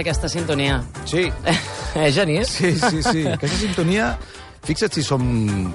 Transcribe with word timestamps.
aquesta 0.00 0.28
sintonia. 0.28 0.80
Sí, 1.04 1.26
eh, 1.94 2.10
Genís? 2.12 2.48
sí, 2.48 2.74
sí, 2.78 3.02
sí. 3.02 3.26
Aquesta 3.26 3.58
sintonia, 3.64 4.12
fixa't 4.66 4.94
si 4.94 5.02
som 5.06 5.22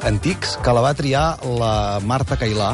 antics, 0.08 0.58
que 0.64 0.74
la 0.76 0.84
va 0.84 0.94
triar 0.98 1.26
la 1.60 2.00
Marta 2.06 2.38
Cailà, 2.40 2.74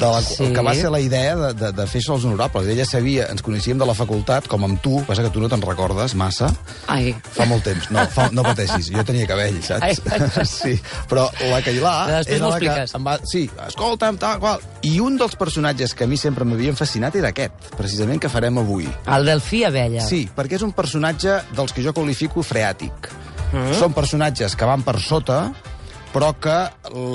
de 0.00 0.08
la, 0.08 0.22
Sí. 0.24 0.48
que 0.56 0.62
va 0.64 0.72
ser 0.74 0.90
la 0.90 1.00
idea 1.00 1.34
de, 1.36 1.52
de, 1.54 1.70
de 1.76 1.86
fer 1.86 2.00
als 2.08 2.24
honorables. 2.24 2.66
Ella 2.72 2.86
sabia, 2.88 3.26
ens 3.30 3.42
coneixíem 3.44 3.78
de 3.78 3.86
la 3.86 3.94
facultat, 3.94 4.48
com 4.48 4.64
amb 4.64 4.80
tu, 4.82 5.02
passa 5.06 5.22
que 5.26 5.30
tu 5.34 5.40
no 5.42 5.48
te'n 5.52 5.60
recordes 5.62 6.14
massa, 6.18 6.48
Ai, 6.90 7.12
Fa 7.36 7.44
molt 7.46 7.62
temps. 7.68 7.90
No, 7.94 8.02
fa, 8.10 8.28
no 8.32 8.42
pateixis, 8.46 8.88
jo 8.90 9.04
tenia 9.06 9.26
cabell, 9.28 9.60
saps? 9.62 10.00
Ai. 10.10 10.44
Sí, 10.50 10.74
però 11.10 11.28
la 11.50 11.60
Cailà... 11.64 11.94
Després 12.10 12.40
m'ho 12.42 12.50
expliques. 12.54 12.94
Em 12.96 13.04
va, 13.06 13.18
sí, 13.28 13.44
escolta'm, 13.68 14.18
tal, 14.20 14.40
qual. 14.42 14.60
I 14.88 14.96
un 15.04 15.16
dels 15.20 15.36
personatges 15.38 15.94
que 15.94 16.04
a 16.04 16.10
mi 16.10 16.16
sempre 16.20 16.44
m'havien 16.48 16.76
fascinat 16.78 17.14
era 17.20 17.30
aquest, 17.34 17.70
precisament, 17.76 18.20
que 18.20 18.28
farem 18.32 18.58
avui. 18.62 18.88
el 19.06 19.26
Delfí 19.28 19.62
Abella. 19.68 20.02
Sí, 20.06 20.24
perquè 20.36 20.56
és 20.58 20.64
un 20.66 20.72
personatge 20.76 21.40
dels 21.56 21.72
que 21.76 21.84
jo 21.84 21.92
qualifico 21.96 22.42
freàtic. 22.46 23.10
Mm. 23.52 23.72
Són 23.78 23.92
personatges 23.92 24.54
que 24.56 24.64
van 24.68 24.82
per 24.86 24.96
sota, 25.02 25.40
però 26.14 26.32
que 26.40 26.58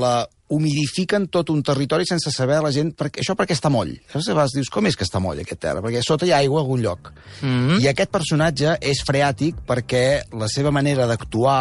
la 0.02 0.18
humidifiquen 0.48 1.26
tot 1.34 1.50
un 1.50 1.64
territori 1.66 2.06
sense 2.06 2.30
saber 2.32 2.60
la 2.62 2.72
gent 2.74 2.92
per, 2.98 3.10
això 3.10 3.34
perquè 3.38 3.56
està 3.58 3.72
moll. 3.74 3.96
Saps? 4.12 4.28
A 4.30 4.36
vegades 4.36 4.58
dius, 4.58 4.70
com 4.74 4.86
és 4.86 4.98
que 4.98 5.06
està 5.08 5.22
moll 5.24 5.42
aquest 5.42 5.62
terra? 5.66 5.82
Perquè 5.82 6.04
sota 6.06 6.28
hi 6.28 6.34
ha 6.36 6.42
aigua 6.44 6.62
a 6.62 6.66
algun 6.66 6.84
lloc. 6.86 7.10
Mm. 7.42 7.80
I 7.82 7.90
aquest 7.90 8.14
personatge 8.14 8.76
és 8.82 9.02
freàtic 9.08 9.64
perquè 9.66 10.06
la 10.38 10.50
seva 10.52 10.74
manera 10.76 11.08
d'actuar 11.10 11.58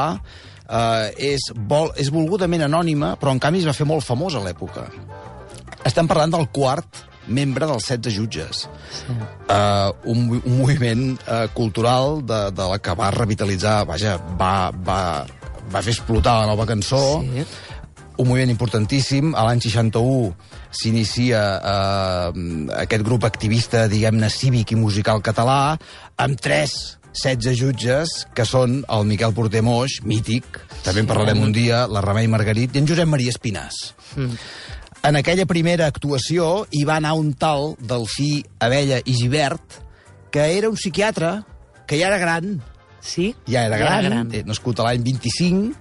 eh, 0.69 1.33
és, 1.33 1.49
vol, 1.71 1.95
és 1.97 2.13
volgudament 2.13 2.67
anònima, 2.69 3.15
però 3.21 3.33
en 3.33 3.41
canvi 3.41 3.65
es 3.65 3.69
va 3.69 3.77
fer 3.77 3.89
molt 3.89 4.05
famós 4.05 4.37
a 4.37 4.45
l'època. 4.45 4.87
Estem 5.85 6.09
parlant 6.09 6.37
del 6.37 6.49
quart 6.53 7.05
membre 7.25 7.65
dels 7.69 7.87
16 7.89 8.13
jutges. 8.13 8.67
Sí. 8.93 9.15
Uh, 9.49 9.93
un, 10.13 10.27
un 10.43 10.59
moviment 10.59 11.15
uh, 11.25 11.47
cultural 11.57 12.21
de, 12.21 12.41
de 12.53 12.67
la 12.69 12.77
que 12.85 12.95
va 12.99 13.09
revitalitzar, 13.15 13.79
vaja, 13.89 14.19
va, 14.41 14.69
va, 14.85 14.99
va 15.73 15.83
fer 15.85 15.95
explotar 15.97 16.43
la 16.43 16.51
nova 16.53 16.69
cançó, 16.69 17.23
Sí. 17.25 17.47
Un 18.19 18.29
moviment 18.29 18.51
importantíssim. 18.53 19.33
A 19.35 19.45
l'any 19.49 19.61
61 19.65 20.35
s'inicia 20.75 21.41
eh, 21.59 22.43
aquest 22.85 23.05
grup 23.07 23.25
activista, 23.29 23.87
diguem-ne, 23.91 24.29
cívic 24.31 24.73
i 24.75 24.79
musical 24.81 25.23
català, 25.25 25.77
amb 26.17 26.41
tres 26.41 26.99
16 27.15 27.55
jutges, 27.61 28.13
que 28.35 28.43
són 28.43 28.81
el 28.91 29.05
Miquel 29.07 29.31
Porter 29.37 29.61
Moix, 29.63 30.01
mític, 30.03 30.59
també 30.83 31.05
en 31.05 31.07
parlarem 31.07 31.45
un 31.45 31.53
dia, 31.55 31.85
la 31.87 32.01
Remei 32.03 32.27
Margarit, 32.27 32.75
i 32.75 32.81
en 32.83 32.89
Josep 32.91 33.07
Maria 33.07 33.31
Espinàs. 33.31 33.77
Mm. 34.19 34.33
En 35.07 35.19
aquella 35.21 35.47
primera 35.47 35.87
actuació 35.87 36.65
hi 36.75 36.83
va 36.89 36.97
anar 36.99 37.13
un 37.21 37.31
tal 37.39 37.77
Delfí 37.79 38.41
Abella 38.59 38.99
i 39.05 39.15
Givert, 39.15 39.79
que 40.35 40.49
era 40.59 40.67
un 40.73 40.75
psiquiatre, 40.81 41.37
que 41.87 42.01
ja 42.01 42.09
era 42.11 42.19
gran, 42.19 42.57
Sí? 43.05 43.35
ja 43.47 43.67
era 43.69 43.77
Ja 43.77 43.85
gran, 43.85 44.05
era 44.07 44.15
gran. 44.17 44.31
eh, 44.35 44.43
nascut 44.49 44.79
l'any 44.81 45.03
25, 45.05 45.75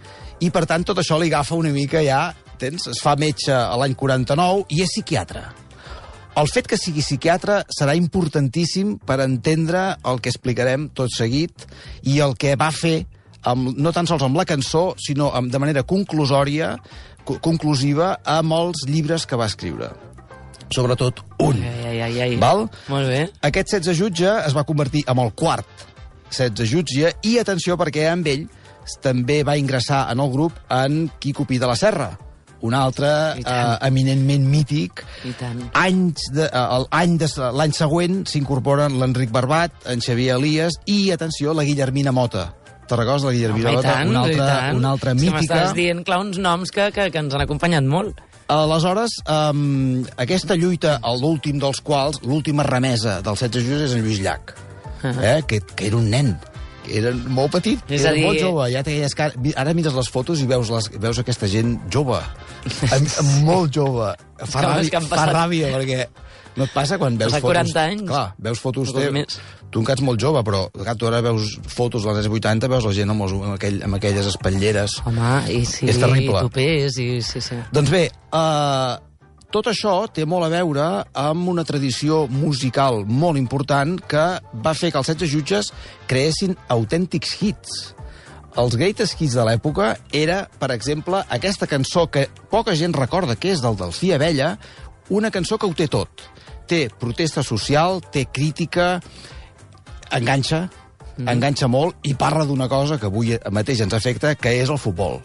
i 0.43 0.49
per 0.51 0.65
tant 0.67 0.83
tot 0.83 0.99
això 0.99 1.15
li 1.19 1.29
agafa 1.31 1.55
una 1.55 1.71
mica 1.71 2.01
ja, 2.03 2.33
tens, 2.59 2.89
es 2.91 2.99
fa 3.03 3.15
metge 3.19 3.53
a 3.55 3.75
l'any 3.79 3.95
49 3.95 4.65
i 4.75 4.81
és 4.83 4.91
psiquiatre. 4.91 5.43
El 6.39 6.49
fet 6.49 6.67
que 6.67 6.79
sigui 6.81 7.03
psiquiatre 7.05 7.59
serà 7.71 7.93
importantíssim 7.95 8.95
per 9.05 9.19
entendre 9.21 9.91
el 10.09 10.19
que 10.19 10.31
explicarem 10.33 10.87
tot 10.97 11.13
seguit 11.13 11.67
i 12.09 12.17
el 12.25 12.33
que 12.41 12.55
va 12.59 12.71
fer, 12.73 13.03
amb, 13.45 13.75
no 13.77 13.93
tan 13.93 14.09
sols 14.09 14.25
amb 14.25 14.39
la 14.39 14.47
cançó, 14.49 14.95
sinó 14.97 15.29
amb, 15.37 15.51
de 15.53 15.61
manera 15.61 15.85
conclusòria, 15.85 16.73
co 17.23 17.37
conclusiva, 17.43 18.15
amb 18.25 18.57
els 18.57 18.87
llibres 18.89 19.27
que 19.29 19.39
va 19.39 19.47
escriure. 19.51 19.91
Sobretot 20.73 21.21
un. 21.45 21.61
Ai, 21.61 21.85
ai, 21.91 22.01
ai, 22.01 22.19
ai. 22.25 22.35
Val? 22.41 22.65
Molt 22.89 23.11
bé. 23.13 23.27
Aquest 23.45 23.75
16 23.77 23.99
jutge 24.01 24.33
es 24.41 24.57
va 24.57 24.65
convertir 24.65 25.05
en 25.07 25.21
el 25.21 25.31
quart 25.37 25.85
16 26.33 26.65
jutge 26.65 27.13
i 27.29 27.37
atenció 27.37 27.77
perquè 27.77 28.07
amb 28.09 28.27
ell 28.31 28.47
també 29.03 29.41
va 29.47 29.57
ingressar 29.59 30.05
en 30.11 30.21
el 30.23 30.31
grup 30.31 30.57
en 30.71 31.07
Quico 31.19 31.45
Pi 31.49 31.59
de 31.61 31.69
la 31.69 31.75
Serra, 31.79 32.11
un 32.63 32.73
altre 32.73 33.09
eh, 33.35 33.77
eminentment 33.83 34.45
mític. 34.47 35.03
Anys 35.75 36.29
de, 36.31 36.47
eh, 36.47 36.65
el 36.77 36.87
any 36.95 37.17
de, 37.19 37.29
l'any 37.59 37.75
següent 37.75 38.23
s'incorporen 38.29 38.95
l'Enric 39.01 39.33
Barbat, 39.35 39.83
en 39.91 40.03
Xavier 40.03 40.37
Elias 40.37 40.79
i, 40.87 41.11
atenció, 41.15 41.53
la 41.53 41.67
Guillermina 41.67 42.15
Mota. 42.15 42.53
Recordes, 42.93 43.23
la 43.25 43.31
Guillermina 43.33 43.71
Home, 43.71 43.77
Mota? 43.79 43.89
tant, 43.89 44.09
una 44.11 44.21
altra, 44.21 44.47
una 44.77 44.91
altra 44.93 45.13
mítica. 45.17 45.39
m'estàs 45.39 45.73
dient, 45.75 46.03
clar, 46.05 46.19
uns 46.21 46.37
noms 46.37 46.71
que, 46.71 46.91
que, 46.93 47.09
que 47.11 47.23
ens 47.23 47.33
han 47.33 47.43
acompanyat 47.43 47.87
molt. 47.89 48.21
Aleshores, 48.53 49.15
um, 49.31 50.03
aquesta 50.21 50.55
lluita, 50.59 50.97
l'últim 51.19 51.59
dels 51.63 51.79
quals, 51.81 52.21
l'última 52.27 52.65
remesa 52.67 53.17
dels 53.25 53.43
16 53.47 53.65
jutges 53.65 53.85
és 53.87 53.97
en 53.97 54.03
Lluís 54.05 54.21
Llach, 54.21 54.53
eh, 55.09 55.39
que, 55.47 55.63
que 55.73 55.87
era 55.89 55.97
un 55.97 56.11
nen, 56.11 56.35
era 56.89 57.13
molt 57.13 57.51
petit, 57.55 57.79
És 57.89 58.01
era 58.03 58.13
dir- 58.15 58.25
molt 58.25 58.39
jove. 58.41 58.67
Ja 58.73 58.81
aquelles 58.83 59.15
car... 59.15 59.31
Ara 59.55 59.73
mires 59.77 59.93
les 59.95 60.09
fotos 60.11 60.41
i 60.43 60.47
veus, 60.49 60.69
les, 60.73 60.89
veus 60.99 61.19
aquesta 61.23 61.47
gent 61.47 61.77
jove, 61.93 62.19
molt 63.43 63.71
jove. 63.75 64.11
Fa, 64.43 64.59
que 64.59 64.67
ràbia, 64.67 64.97
han 64.99 65.07
fa 65.07 65.15
passat- 65.15 65.33
ràbia, 65.35 65.69
perquè 65.75 65.99
no 66.57 66.67
et 66.67 66.73
passa 66.73 66.97
quan 67.01 67.15
veus 67.17 67.31
Passat 67.31 67.41
fotos... 67.45 67.71
40 67.73 67.83
anys. 67.87 68.07
Clar, 68.09 68.25
veus 68.49 68.59
fotos... 68.61 68.91
Molts 68.93 69.05
Te, 69.07 69.11
més. 69.15 69.37
tu 69.73 69.81
encara 69.81 69.97
ets 69.97 70.05
molt 70.05 70.21
jove, 70.21 70.43
però 70.45 70.65
clar, 70.75 70.95
tu 70.99 71.07
ara 71.09 71.21
veus 71.25 71.55
fotos 71.71 72.03
dels 72.05 72.19
anys 72.21 72.29
80, 72.29 72.69
veus 72.75 72.85
la 72.89 72.93
gent 72.93 73.09
amb, 73.15 73.23
els, 73.25 73.33
amb, 73.39 73.55
aquell, 73.55 73.79
amb 73.87 73.97
aquelles 73.97 74.27
espatlleres. 74.33 74.99
Home, 75.09 75.31
i 75.49 75.63
sí, 75.65 75.87
És 75.89 75.97
terrible. 76.01 76.37
i 76.43 76.45
topers, 76.49 76.99
i 77.01 77.07
sí, 77.25 77.41
sí. 77.41 77.57
Doncs 77.73 77.89
bé, 77.93 78.03
uh, 78.35 78.93
tot 79.53 79.67
això 79.69 80.07
té 80.09 80.23
molt 80.25 80.47
a 80.47 80.49
veure 80.49 80.83
amb 81.13 81.49
una 81.51 81.61
tradició 81.67 82.23
musical 82.25 83.03
molt 83.05 83.37
important 83.37 83.99
que 84.09 84.23
va 84.65 84.73
fer 84.73 84.89
que 84.89 84.97
els 84.97 85.11
16 85.11 85.29
jutges 85.29 85.69
creessin 86.09 86.55
autèntics 86.73 87.35
hits. 87.37 87.93
Els 88.57 88.77
greatest 88.77 89.21
hits 89.21 89.37
de 89.37 89.45
l'època 89.45 89.93
era, 90.13 90.43
per 90.57 90.71
exemple, 90.73 91.21
aquesta 91.37 91.69
cançó 91.69 92.07
que 92.09 92.27
poca 92.49 92.73
gent 92.77 92.97
recorda, 92.97 93.37
que 93.37 93.53
és 93.53 93.61
del 93.61 93.77
Delfí 93.77 94.11
Abella, 94.13 94.55
una 95.13 95.29
cançó 95.33 95.59
que 95.61 95.69
ho 95.69 95.77
té 95.77 95.87
tot. 95.87 96.25
Té 96.69 96.87
protesta 96.89 97.45
social, 97.45 98.01
té 98.13 98.25
crítica, 98.25 98.95
enganxa, 100.13 100.67
mm. 101.17 101.29
enganxa 101.29 101.69
molt 101.69 102.01
i 102.09 102.17
parla 102.17 102.45
d'una 102.49 102.69
cosa 102.69 102.97
que 102.97 103.09
avui 103.09 103.37
mateix 103.53 103.85
ens 103.85 103.93
afecta, 103.93 104.33
que 104.33 104.57
és 104.61 104.73
el 104.73 104.81
futbol. 104.81 105.21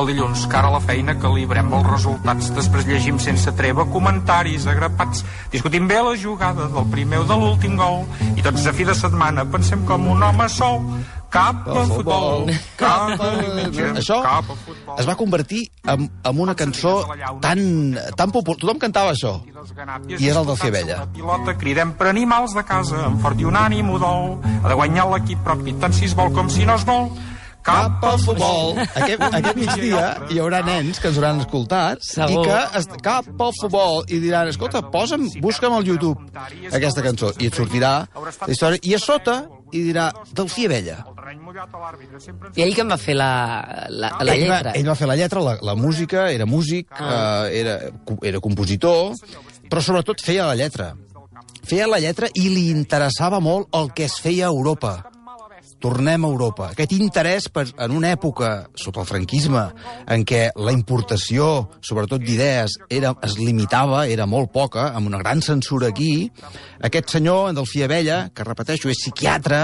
El 0.00 0.06
dilluns, 0.08 0.46
cara 0.48 0.70
a 0.70 0.72
la 0.72 0.80
feina, 0.80 1.12
calibrem 1.20 1.68
els 1.76 1.84
resultats. 1.90 2.46
Després 2.56 2.86
llegim 2.88 3.18
sense 3.20 3.52
treva 3.58 3.84
comentaris 3.92 4.64
agrapats. 4.70 5.24
Discutim 5.52 5.88
bé 5.90 5.98
la 6.00 6.14
jugada 6.16 6.70
del 6.72 6.86
primer 6.88 7.18
o 7.20 7.26
de 7.28 7.36
l'últim 7.36 7.74
gol. 7.76 8.06
I 8.32 8.40
tots 8.46 8.64
a 8.64 8.72
fi 8.72 8.86
de 8.88 8.94
setmana 8.96 9.44
pensem 9.52 9.82
com 9.84 10.06
un 10.08 10.22
home 10.24 10.46
sol. 10.48 10.80
Cap 11.30 11.68
a 11.68 11.82
futbol, 11.86 12.48
cap 12.80 13.20
a 13.22 13.28
diumenge, 13.38 13.84
Això 14.00 14.16
cap 14.24 14.48
a 14.50 14.56
futbol. 14.64 14.96
es 14.98 15.06
va 15.06 15.14
convertir 15.14 15.60
en, 15.86 16.08
en 16.26 16.40
una 16.42 16.56
cançó 16.58 17.04
tan, 17.44 17.60
tan 18.18 18.32
popular. 18.34 18.58
Tothom 18.58 18.80
cantava 18.82 19.12
això. 19.12 19.36
I 20.16 20.26
era 20.26 20.40
el 20.40 20.48
del 20.48 20.58
Fiabella. 20.58 20.96
La 21.04 21.10
pilota 21.12 21.54
cridem 21.60 21.92
per 21.94 22.08
animals 22.10 22.56
de 22.56 22.64
casa, 22.66 23.04
amb 23.12 23.20
fort 23.22 23.38
i 23.38 23.46
un 23.46 23.54
ànim 23.60 23.92
udol. 23.94 24.40
Ha 24.64 24.72
de 24.72 24.80
guanyar 24.80 25.06
l'equip 25.12 25.44
propi, 25.46 25.76
tant 25.78 25.94
si 25.94 26.08
es 26.08 26.16
vol 26.18 26.32
com 26.34 26.50
si 26.50 26.66
no 26.66 26.74
es 26.80 26.88
vol. 26.88 27.12
Cap 27.62 28.04
al 28.08 28.18
futbol. 28.22 28.78
Aquest, 28.80 29.20
aquest 29.38 29.56
migdia 29.60 30.04
hi 30.32 30.38
haurà 30.40 30.62
nens 30.64 30.98
que 31.00 31.10
ens 31.10 31.18
hauran 31.20 31.42
escoltat 31.44 32.00
Segur. 32.06 32.44
i 32.44 32.48
que 32.48 32.60
es, 32.80 32.88
cap 33.04 33.28
al 33.46 33.52
futbol 33.58 34.04
i 34.08 34.18
diran, 34.22 34.48
escolta, 34.48 34.80
posa'm, 34.90 35.26
busca'm 35.44 35.76
al 35.76 35.84
YouTube 35.86 36.16
aquesta 36.72 37.04
cançó 37.04 37.32
i 37.38 37.50
et 37.50 37.54
sortirà 37.58 37.92
la 38.16 38.52
història. 38.54 38.80
I 38.82 38.94
a 38.96 39.00
sota 39.02 39.36
hi 39.72 39.84
dirà 39.90 40.08
Delfí 40.34 40.64
Abella. 40.66 41.02
I 42.56 42.62
ell 42.64 42.74
que 42.74 42.82
em 42.82 42.90
va 42.90 42.96
fer 42.98 43.14
la, 43.18 43.28
la, 43.92 44.10
la 44.24 44.34
ell, 44.34 44.46
va, 44.48 44.56
lletra? 44.56 44.72
ell 44.80 44.88
va 44.88 44.96
fer 44.98 45.08
la 45.10 45.16
lletra, 45.20 45.42
la, 45.44 45.54
la 45.62 45.74
música, 45.78 46.30
era 46.32 46.46
músic, 46.46 46.88
Ah. 46.90 47.44
eh, 47.46 47.60
era, 47.60 47.76
era 48.26 48.40
compositor, 48.40 49.12
però 49.70 49.80
sobretot 49.84 50.24
feia 50.24 50.46
la 50.48 50.56
lletra. 50.58 50.94
Feia 51.68 51.86
la 51.86 52.00
lletra 52.02 52.26
i 52.34 52.48
li 52.50 52.70
interessava 52.72 53.38
molt 53.40 53.68
el 53.76 53.92
que 53.94 54.08
es 54.08 54.16
feia 54.18 54.48
a 54.48 54.50
Europa. 54.50 55.09
Tornem 55.80 56.24
a 56.24 56.28
Europa. 56.28 56.70
Aquest 56.74 56.92
interès 56.92 57.48
per, 57.48 57.64
en 57.80 57.94
una 57.96 58.10
època, 58.12 58.50
sota 58.76 59.00
el 59.00 59.08
franquisme, 59.08 59.62
en 60.12 60.26
què 60.28 60.42
la 60.60 60.74
importació, 60.76 61.70
sobretot 61.80 62.20
d'idees, 62.20 62.76
era, 62.92 63.14
es 63.24 63.38
limitava, 63.40 64.04
era 64.06 64.28
molt 64.28 64.52
poca, 64.52 64.90
amb 64.92 65.08
una 65.08 65.22
gran 65.22 65.40
censura 65.40 65.88
aquí, 65.88 66.28
aquest 66.84 67.16
senyor, 67.16 67.48
en 67.48 67.56
Delfí 67.56 67.82
Abella, 67.86 68.26
que 68.34 68.44
repeteixo, 68.44 68.92
és 68.92 69.00
psiquiatre, 69.00 69.62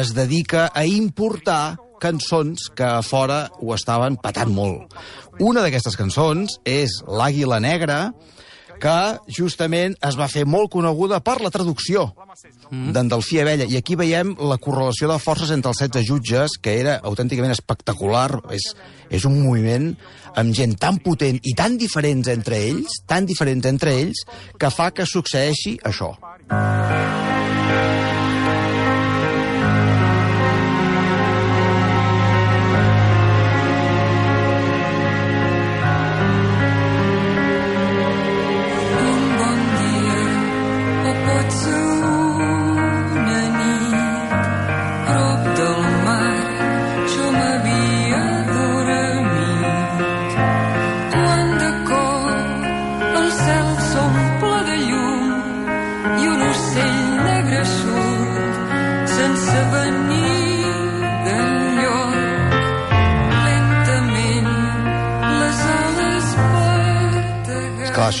es 0.00 0.14
dedica 0.16 0.70
a 0.72 0.86
importar 0.88 1.76
cançons 2.00 2.70
que 2.72 2.86
a 2.86 3.04
fora 3.04 3.44
ho 3.60 3.74
estaven 3.76 4.16
patant 4.16 4.50
molt. 4.56 4.96
Una 5.44 5.60
d'aquestes 5.60 5.98
cançons 6.00 6.56
és 6.64 7.02
L'Àguila 7.04 7.60
Negra, 7.60 8.00
que 8.80 8.96
justament 9.28 9.94
es 10.08 10.16
va 10.16 10.30
fer 10.32 10.46
molt 10.48 10.72
coneguda 10.72 11.20
per 11.20 11.36
la 11.44 11.52
traducció 11.52 12.08
d'en 12.70 13.08
Delfí 13.10 13.40
Abella. 13.42 13.66
I 13.68 13.76
aquí 13.80 13.96
veiem 13.98 14.34
la 14.38 14.58
correlació 14.62 15.10
de 15.10 15.18
forces 15.22 15.50
entre 15.54 15.72
els 15.74 15.82
16 15.82 16.06
jutges, 16.06 16.56
que 16.62 16.78
era 16.80 16.98
autènticament 17.02 17.54
espectacular. 17.54 18.40
És, 18.54 18.72
és 19.10 19.26
un 19.28 19.40
moviment 19.42 19.92
amb 20.40 20.54
gent 20.54 20.76
tan 20.78 21.00
potent 21.02 21.40
i 21.42 21.54
tan 21.58 21.78
diferents 21.80 22.30
entre 22.30 22.60
ells, 22.70 23.00
tan 23.10 23.26
diferents 23.26 23.66
entre 23.66 23.96
ells, 24.02 24.26
que 24.58 24.70
fa 24.70 24.92
que 24.94 25.08
succeeixi 25.08 25.78
això. 25.84 26.14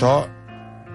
Això, 0.00 0.26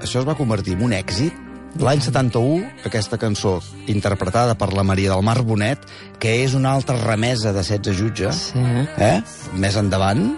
això 0.02 0.22
es 0.24 0.28
va 0.28 0.36
convertir 0.38 0.74
en 0.74 0.86
un 0.90 0.94
èxit 0.98 1.42
L'any 1.76 2.00
71, 2.00 2.70
aquesta 2.88 3.18
cançó, 3.20 3.58
interpretada 3.92 4.54
per 4.56 4.70
la 4.72 4.86
Maria 4.88 5.10
del 5.12 5.26
Mar 5.28 5.42
Bonet, 5.44 5.82
que 6.24 6.38
és 6.46 6.54
una 6.56 6.72
altra 6.72 6.96
remesa 7.02 7.52
de 7.52 7.60
16 7.68 7.98
jutges, 8.00 8.40
Sí. 8.54 8.64
eh? 8.96 9.22
més 9.60 9.76
endavant, 9.76 10.38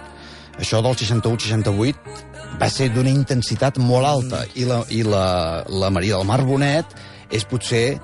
això 0.57 0.81
del 0.81 0.97
61-68 0.97 1.93
va 2.59 2.71
ser 2.73 2.89
d'una 2.89 3.13
intensitat 3.13 3.77
molt 3.77 4.09
alta, 4.09 4.45
i, 4.55 4.65
la, 4.65 4.81
i 4.89 5.03
la, 5.05 5.63
la 5.69 5.93
Maria 5.93 6.17
del 6.17 6.25
Mar 6.25 6.41
Bonet 6.41 6.97
és 7.29 7.45
potser... 7.45 7.99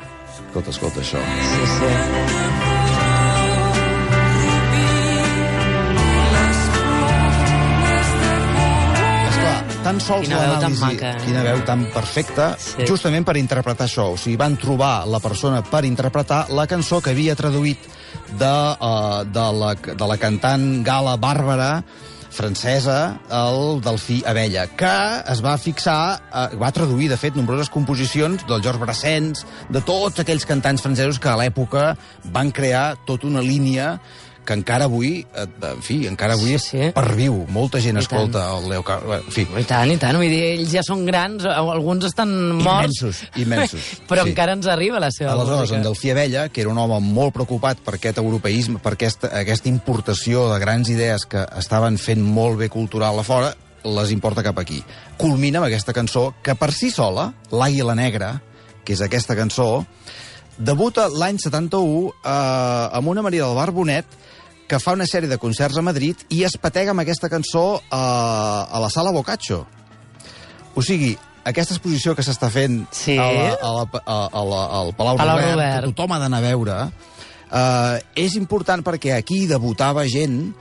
Escolta, 0.45 0.69
escolta, 0.69 1.01
això. 1.01 1.17
Sí, 1.17 1.71
sí. 1.79 2.52
Tan 9.93 10.01
sols 10.01 10.25
Quina 10.25 10.39
veu 10.41 10.53
tan 10.57 10.73
l'anàlisi... 10.73 11.05
eh? 11.05 11.13
Quina 11.23 11.43
veu 11.45 11.59
tan 11.67 11.83
perfecta, 11.93 12.47
Sí. 12.57 12.85
justament 12.89 13.25
per 13.25 13.37
interpretar 13.37 13.85
això. 13.85 14.09
O 14.13 14.17
sigui, 14.17 14.37
van 14.39 14.57
trobar 14.57 15.05
la 15.07 15.19
persona 15.21 15.61
per 15.63 15.83
interpretar 15.85 16.47
la 16.49 16.65
cançó 16.67 17.01
que 17.01 17.11
havia 17.13 17.35
traduït 17.35 17.77
de, 18.39 18.49
uh, 18.79 19.21
de, 19.25 19.45
la, 19.59 19.73
de 19.75 20.07
la 20.09 20.17
cantant 20.17 20.83
gala 20.83 21.15
bàrbara 21.17 21.83
francesa, 22.33 23.19
el 23.29 23.79
Delfí 23.85 24.23
Abella, 24.25 24.65
que 24.73 24.89
es 25.29 25.43
va 25.45 25.53
fixar, 25.61 26.17
eh, 26.33 26.55
va 26.57 26.71
traduir, 26.73 27.05
de 27.11 27.17
fet, 27.21 27.35
nombroses 27.37 27.69
composicions 27.69 28.41
del 28.49 28.63
Georges 28.63 28.81
Brassens, 28.81 29.45
de 29.69 29.81
tots 29.85 30.23
aquells 30.23 30.47
cantants 30.49 30.81
francesos 30.81 31.19
que 31.21 31.29
a 31.29 31.37
l'època 31.37 31.91
van 32.33 32.49
crear 32.49 32.95
tota 33.05 33.29
una 33.29 33.45
línia 33.45 33.99
que 34.45 34.53
encara 34.57 34.85
avui, 34.89 35.25
eh, 35.35 35.45
en 35.69 35.81
fi, 35.81 36.01
encara 36.07 36.33
avui 36.35 36.57
Sí, 36.59 36.69
sí. 36.77 36.89
perviu. 36.95 37.45
Molta 37.49 37.79
gent 37.81 37.97
I 37.97 38.01
escolta 38.03 38.43
el 38.57 38.69
Leo 38.69 38.83
Car... 38.83 38.99
En 39.19 39.31
fi, 39.31 39.45
I 39.59 39.63
tant, 39.69 39.91
i 39.91 39.97
tant. 39.97 40.17
Vull 40.19 40.29
dir, 40.29 40.41
ells 40.57 40.71
ja 40.73 40.83
són 40.83 41.05
grans, 41.07 41.45
alguns 41.45 42.05
estan 42.09 42.29
morts. 42.59 43.01
immensos, 43.01 43.23
immensos. 43.39 43.87
Però 44.09 44.23
sí. 44.25 44.33
encara 44.33 44.53
ens 44.57 44.67
arriba 44.67 44.99
la 44.99 45.11
seva 45.11 45.31
Aleshores, 45.33 45.61
música. 45.69 45.77
en 45.77 45.83
Delfí 45.87 46.11
Abella, 46.11 46.47
que 46.49 46.61
era 46.61 46.69
un 46.71 46.77
home 46.77 46.99
molt 47.01 47.33
preocupat 47.33 47.79
per 47.83 47.95
aquest 47.95 48.17
europeisme, 48.19 48.79
per 48.83 48.93
aquesta, 48.97 49.31
aquesta 49.39 49.69
importació 49.69 50.49
de 50.53 50.59
grans 50.59 50.89
idees 50.89 51.25
que 51.25 51.45
estaven 51.59 51.97
fent 51.97 52.21
molt 52.23 52.59
bé 52.59 52.69
cultural 52.69 53.19
a 53.19 53.23
fora, 53.23 53.53
les 53.83 54.11
importa 54.11 54.43
cap 54.43 54.59
aquí. 54.59 54.77
Culmina 55.19 55.59
amb 55.59 55.67
aquesta 55.67 55.91
cançó 55.95 56.33
que 56.43 56.55
per 56.55 56.71
si 56.71 56.91
sola, 56.91 57.33
l'Àguila 57.51 57.95
Negra, 57.95 58.41
que 58.83 58.93
és 58.95 59.01
aquesta 59.03 59.35
cançó, 59.35 59.85
debuta 60.57 61.07
l'any 61.09 61.39
71 61.41 62.11
eh, 62.23 62.97
amb 62.97 63.07
una 63.09 63.21
Maria 63.25 63.45
del 63.47 63.55
Bar 63.57 63.71
Bonet 63.71 64.05
que 64.67 64.79
fa 64.79 64.93
una 64.95 65.05
sèrie 65.09 65.29
de 65.29 65.37
concerts 65.37 65.77
a 65.77 65.83
Madrid 65.85 66.21
i 66.33 66.43
es 66.47 66.55
patega 66.57 66.93
amb 66.93 67.03
aquesta 67.03 67.29
cançó 67.29 67.79
eh, 67.79 67.95
a 67.97 68.79
la 68.81 68.89
sala 68.89 69.11
Boccaccio. 69.11 69.63
O 70.75 70.81
sigui, 70.81 71.11
aquesta 71.45 71.75
exposició 71.75 72.15
que 72.15 72.23
s'està 72.25 72.49
fent 72.49 72.83
Sí. 72.95 73.17
a 73.19 73.27
la, 73.31 73.49
a 73.61 73.71
la, 73.77 73.83
a, 74.05 74.19
a 74.31 74.43
la, 74.47 74.61
al 74.79 74.93
Palau, 74.97 75.17
Palau 75.19 75.37
Robert, 75.37 75.53
Robert. 75.57 75.75
que 75.83 75.91
tothom 75.91 76.15
ha 76.15 76.19
d'anar 76.23 76.39
a 76.39 76.45
veure, 76.47 76.77
eh, 77.51 77.99
és 78.23 78.37
important 78.39 78.81
perquè 78.85 79.17
aquí 79.17 79.43
debutava 79.51 80.07
gent 80.09 80.53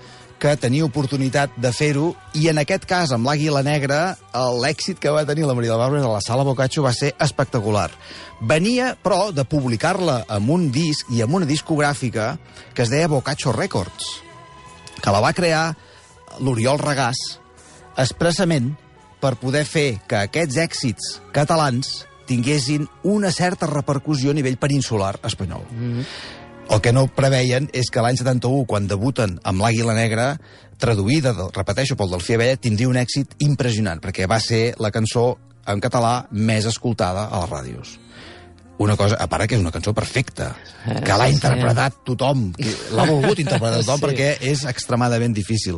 que 0.43 0.57
tenia 0.59 0.83
oportunitat 0.83 1.53
de 1.63 1.71
fer-ho, 1.71 2.09
i 2.35 2.49
en 2.51 2.59
aquest 2.59 2.83
cas, 2.91 3.13
amb 3.15 3.29
l'Àguila 3.29 3.61
Negra, 3.63 4.01
eh, 4.19 4.41
l'èxit 4.65 4.99
que 4.99 5.13
va 5.15 5.23
tenir 5.29 5.47
la 5.47 5.55
Maria 5.55 5.71
del 5.71 5.79
Bàrbara 5.79 6.03
a 6.09 6.17
la 6.17 6.25
sala 6.25 6.43
Boccaccio 6.43 6.83
va 6.83 6.91
ser 6.93 7.13
espectacular. 7.23 7.91
Venia, 8.41 8.97
però, 8.99 9.31
de 9.31 9.45
publicar-la 9.47 10.25
amb 10.27 10.51
un 10.51 10.67
disc 10.75 11.07
i 11.15 11.23
amb 11.23 11.39
una 11.39 11.47
discogràfica 11.47 12.39
que 12.75 12.83
es 12.83 12.91
deia 12.91 13.07
Boccaccio 13.13 13.55
Records, 13.55 14.19
que 14.99 15.15
la 15.15 15.23
va 15.23 15.33
crear 15.33 15.77
l'Oriol 16.41 16.83
Regàs 16.83 17.23
expressament 18.03 18.73
per 19.23 19.37
poder 19.39 19.63
fer 19.63 20.01
que 20.11 20.25
aquests 20.27 20.59
èxits 20.59 21.17
catalans 21.31 22.01
tinguessin 22.27 22.89
una 23.07 23.31
certa 23.31 23.71
repercussió 23.71 24.33
a 24.33 24.35
nivell 24.35 24.59
peninsular 24.59 25.21
espanyol. 25.23 25.63
Mm. 25.71 26.07
El 26.71 26.81
que 26.81 26.93
no 26.95 27.09
preveien 27.11 27.67
és 27.75 27.91
que 27.93 28.03
l'any 28.05 28.17
71, 28.21 28.67
quan 28.71 28.87
debuten 28.91 29.39
amb 29.49 29.65
l'Àguila 29.65 29.97
Negra, 29.99 30.27
traduïda, 30.83 31.35
repeteixo, 31.55 31.97
pel 31.99 32.13
Delfí 32.15 32.37
Abella, 32.37 32.61
tindria 32.61 32.91
un 32.91 32.99
èxit 33.01 33.35
impressionant, 33.45 34.01
perquè 34.03 34.29
va 34.31 34.39
ser 34.41 34.75
la 34.83 34.93
cançó 34.95 35.37
en 35.69 35.83
català 35.83 36.27
més 36.31 36.67
escoltada 36.67 37.29
a 37.29 37.43
les 37.43 37.51
ràdios. 37.51 37.99
Una 38.83 38.97
cosa, 38.99 39.17
a 39.23 39.29
part 39.31 39.47
que 39.47 39.55
és 39.57 39.63
una 39.63 39.71
cançó 39.71 39.93
perfecta, 39.95 40.51
Eh, 40.83 40.97
que 41.07 41.15
l'ha 41.15 41.29
interpretat 41.31 42.01
tothom, 42.05 42.49
l'ha 42.91 43.05
volgut 43.07 43.39
interpretar 43.39 43.79
tothom 43.85 44.01
Sí. 44.01 44.05
perquè 44.09 44.29
és 44.51 44.65
extremadament 44.67 45.35
difícil. 45.37 45.77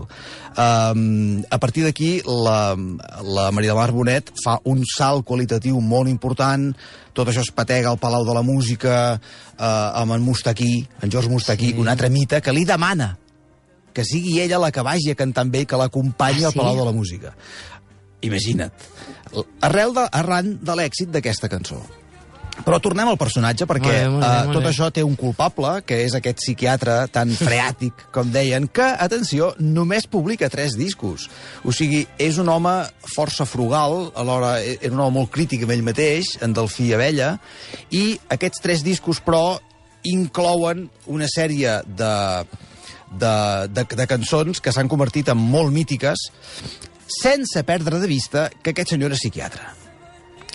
Um, 0.57 1.43
a 1.51 1.59
partir 1.61 1.85
d'aquí, 1.85 2.23
la, 2.25 2.73
la 3.21 3.51
Maria 3.53 3.75
del 3.75 3.81
Mar 3.83 3.91
Bonet 3.93 4.31
fa 4.43 4.55
un 4.65 4.81
salt 4.89 5.27
qualitatiu 5.29 5.81
molt 5.85 6.09
important, 6.09 6.71
tot 7.13 7.29
això 7.29 7.43
es 7.45 7.51
patega 7.53 7.91
al 7.93 7.99
Palau 8.01 8.25
de 8.25 8.33
la 8.33 8.43
Música, 8.43 9.19
uh, 9.21 10.01
amb 10.01 10.17
en 10.17 10.25
Mustaquí, 10.25 10.87
en 11.03 11.13
George 11.13 11.29
Mustaquí, 11.29 11.75
sí. 11.75 11.79
un 11.79 11.89
altre 11.93 12.09
mite, 12.09 12.41
que 12.41 12.53
li 12.57 12.65
demana 12.65 13.19
que 13.95 14.03
sigui 14.03 14.41
ella 14.43 14.59
la 14.59 14.73
que 14.75 14.83
vagi 14.83 15.13
a 15.13 15.15
cantar 15.15 15.45
amb 15.45 15.55
ell, 15.55 15.67
que 15.71 15.77
l'acompanyi 15.79 16.43
Ah, 16.43 16.47
al 16.49 16.53
sí? 16.53 16.59
Palau 16.59 16.81
de 16.81 16.85
la 16.89 16.93
Música. 16.97 17.35
Imagina't. 18.27 18.73
Arrel 19.61 19.93
de, 19.95 20.07
arran 20.11 20.49
de 20.65 20.75
l'èxit 20.81 21.13
d'aquesta 21.15 21.51
cançó. 21.53 21.79
Però 22.63 22.79
tornem 22.81 23.09
al 23.11 23.19
personatge, 23.19 23.67
perquè 23.67 23.91
Molt 23.91 23.99
bé, 23.99 24.09
molt 24.09 24.23
bé, 24.23 24.29
eh, 24.29 24.45
molt 24.47 24.55
tot 24.55 24.63
bé. 24.63 24.71
això 24.71 24.91
té 24.95 25.03
un 25.03 25.17
culpable, 25.19 25.73
que 25.85 25.99
és 26.05 26.15
aquest 26.15 26.39
psiquiatre 26.39 27.09
tan 27.13 27.33
freàtic, 27.47 28.07
com 28.15 28.31
deien, 28.33 28.69
que, 28.69 28.87
atenció, 29.07 29.51
només 29.59 30.07
publica 30.07 30.49
tres 30.53 30.79
discos. 30.79 31.29
O 31.65 31.75
sigui, 31.75 32.07
és 32.17 32.39
un 32.39 32.49
home 32.49 32.77
força 33.17 33.45
frugal, 33.45 34.13
alhora 34.15 34.61
e- 34.63 34.79
era 34.81 34.95
un 34.95 35.01
home 35.01 35.19
molt 35.19 35.33
crític 35.35 35.67
amb 35.67 35.75
ell 35.75 35.83
mateix, 35.83 36.37
en 36.47 36.55
Delfí 36.55 36.93
Abella, 36.95 37.35
i 37.91 38.19
aquests 38.31 38.63
tres 38.63 38.85
discos, 38.87 39.21
però, 39.25 39.59
inclouen 40.05 40.91
una 41.07 41.27
sèrie 41.33 41.79
de, 41.87 42.15
de, 43.19 43.69
de, 43.73 43.85
de 43.97 44.07
cançons 44.07 44.61
que 44.61 44.73
s'han 44.73 44.91
convertit 44.93 45.31
en 45.33 45.41
molt 45.41 45.73
mítiques, 45.73 46.29
sense 47.21 47.63
perdre 47.65 48.01
de 48.01 48.07
vista 48.11 48.51
que 48.63 48.75
aquest 48.75 48.95
senyor 48.95 49.13
era 49.13 49.19
psiquiatre. 49.21 49.84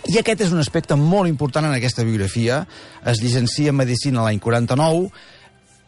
I 0.07 0.17
aquest 0.21 0.41
és 0.41 0.51
un 0.55 0.59
aspecte 0.63 0.95
molt 0.95 1.27
important 1.29 1.65
en 1.67 1.73
aquesta 1.75 2.03
biografia. 2.07 2.63
Es 3.05 3.19
llicencia 3.21 3.69
en 3.73 3.75
Medicina 3.75 4.23
l'any 4.23 4.39
49, 4.39 5.09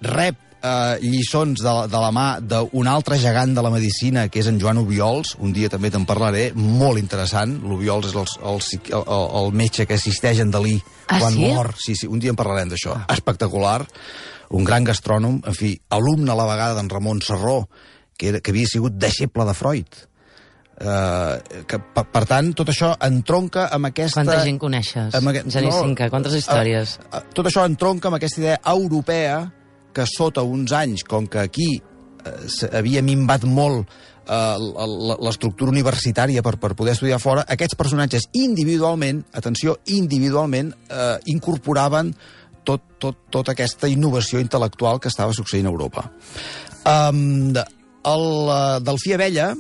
rep 0.02 0.38
eh, 0.62 0.98
lliçons 1.02 1.62
de, 1.64 1.66
la- 1.72 1.88
de 1.90 1.98
la 2.04 2.12
mà 2.14 2.26
d'un 2.42 2.88
altre 2.88 3.18
gegant 3.18 3.56
de 3.56 3.62
la 3.66 3.72
medicina, 3.74 4.28
que 4.30 4.40
és 4.44 4.48
en 4.52 4.60
Joan 4.62 4.78
Ubiols, 4.78 5.36
un 5.40 5.54
dia 5.54 5.70
també 5.70 5.90
te'n 5.90 6.06
parlaré, 6.06 6.52
molt 6.54 7.00
interessant. 7.02 7.56
L'Ubiols 7.64 8.12
és 8.12 8.16
el, 8.20 8.28
el, 8.52 8.62
el, 9.02 9.26
el 9.42 9.52
metge 9.58 9.88
que 9.88 9.98
assisteix 9.98 10.40
en 10.44 10.52
Dalí 10.52 10.76
Ah, 11.08 11.18
quan 11.20 11.34
sí? 11.34 11.40
mor. 11.48 11.74
Sí, 11.80 11.96
sí, 11.96 12.08
un 12.08 12.20
dia 12.24 12.30
en 12.32 12.38
parlarem 12.40 12.70
d'això. 12.72 12.94
Espectacular, 13.12 13.82
un 14.52 14.64
gran 14.68 14.84
gastrònom, 14.88 15.42
en 15.48 15.56
fi, 15.58 15.74
alumne 15.90 16.32
a 16.32 16.36
la 16.40 16.46
vegada 16.48 16.76
d'en 16.78 16.88
Ramon 16.92 17.20
Serró, 17.26 17.66
que, 18.18 18.30
era, 18.30 18.40
que 18.40 18.52
havia 18.54 18.68
sigut 18.70 18.96
deixeble 19.02 19.44
de 19.50 19.54
Freud. 19.58 19.88
Uh, 20.82 21.38
que, 21.70 21.78
per, 21.94 22.08
per 22.10 22.24
tant, 22.26 22.48
tot 22.58 22.72
això 22.74 22.96
entronca 23.06 23.68
amb 23.76 23.92
aquesta... 23.92 24.24
Quanta 24.24 24.40
gent 24.48 24.58
coneixes? 24.58 25.14
amb 25.14 25.30
aquest- 25.30 25.52
Geni 25.54 25.70
Cinca, 25.76 26.08
quantes 26.10 26.34
històries? 26.34 26.96
Uh, 27.04 27.20
uh, 27.20 27.22
tot 27.38 27.46
això 27.52 27.68
entronca 27.70 28.10
amb 28.10 28.18
aquesta 28.18 28.42
idea 28.42 28.58
europea 28.66 29.44
que 29.94 30.08
sota 30.10 30.42
uns 30.42 30.74
anys, 30.74 31.04
com 31.06 31.28
que 31.30 31.44
aquí 31.44 31.70
uh, 31.78 32.34
havia 32.74 33.04
minvat 33.06 33.46
molt 33.46 33.86
uh, 34.26 34.58
l'estructura 35.22 35.70
universitària 35.70 36.42
per, 36.42 36.56
per 36.58 36.74
poder 36.74 36.96
estudiar 36.98 37.22
fora, 37.22 37.46
aquests 37.46 37.78
personatges 37.78 38.32
individualment, 38.34 39.22
atenció, 39.38 39.78
individualment, 39.94 40.74
uh, 40.90 41.20
incorporaven 41.30 42.16
tot, 42.66 42.96
tot, 42.98 43.28
tota 43.30 43.54
aquesta 43.54 43.90
innovació 43.90 44.42
intel·lectual 44.42 44.98
que 45.02 45.14
estava 45.14 45.34
succeint 45.38 45.70
a 45.70 45.74
Europa. 45.76 46.10
Um, 46.90 47.52
el 47.54 48.26
uh, 48.50 48.80
Delfí 48.82 49.14
Abella 49.14 49.52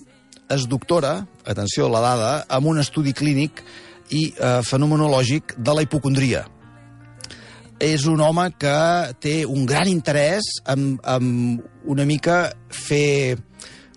es 0.51 0.67
doctora, 0.69 1.25
atenció 1.45 1.87
a 1.87 1.93
la 1.93 2.01
dada, 2.03 2.31
amb 2.49 2.67
un 2.71 2.81
estudi 2.81 3.13
clínic 3.15 3.63
i 4.11 4.31
uh, 4.33 4.59
fenomenològic 4.67 5.55
de 5.57 5.75
la 5.75 5.85
hipocondria. 5.85 6.45
És 7.81 8.05
un 8.05 8.21
home 8.21 8.45
que 8.61 8.77
té 9.23 9.41
un 9.47 9.65
gran 9.65 9.89
interès 9.89 10.45
en, 10.69 10.99
en 11.01 11.31
una 11.89 12.05
mica 12.05 12.43
fer, 12.69 13.39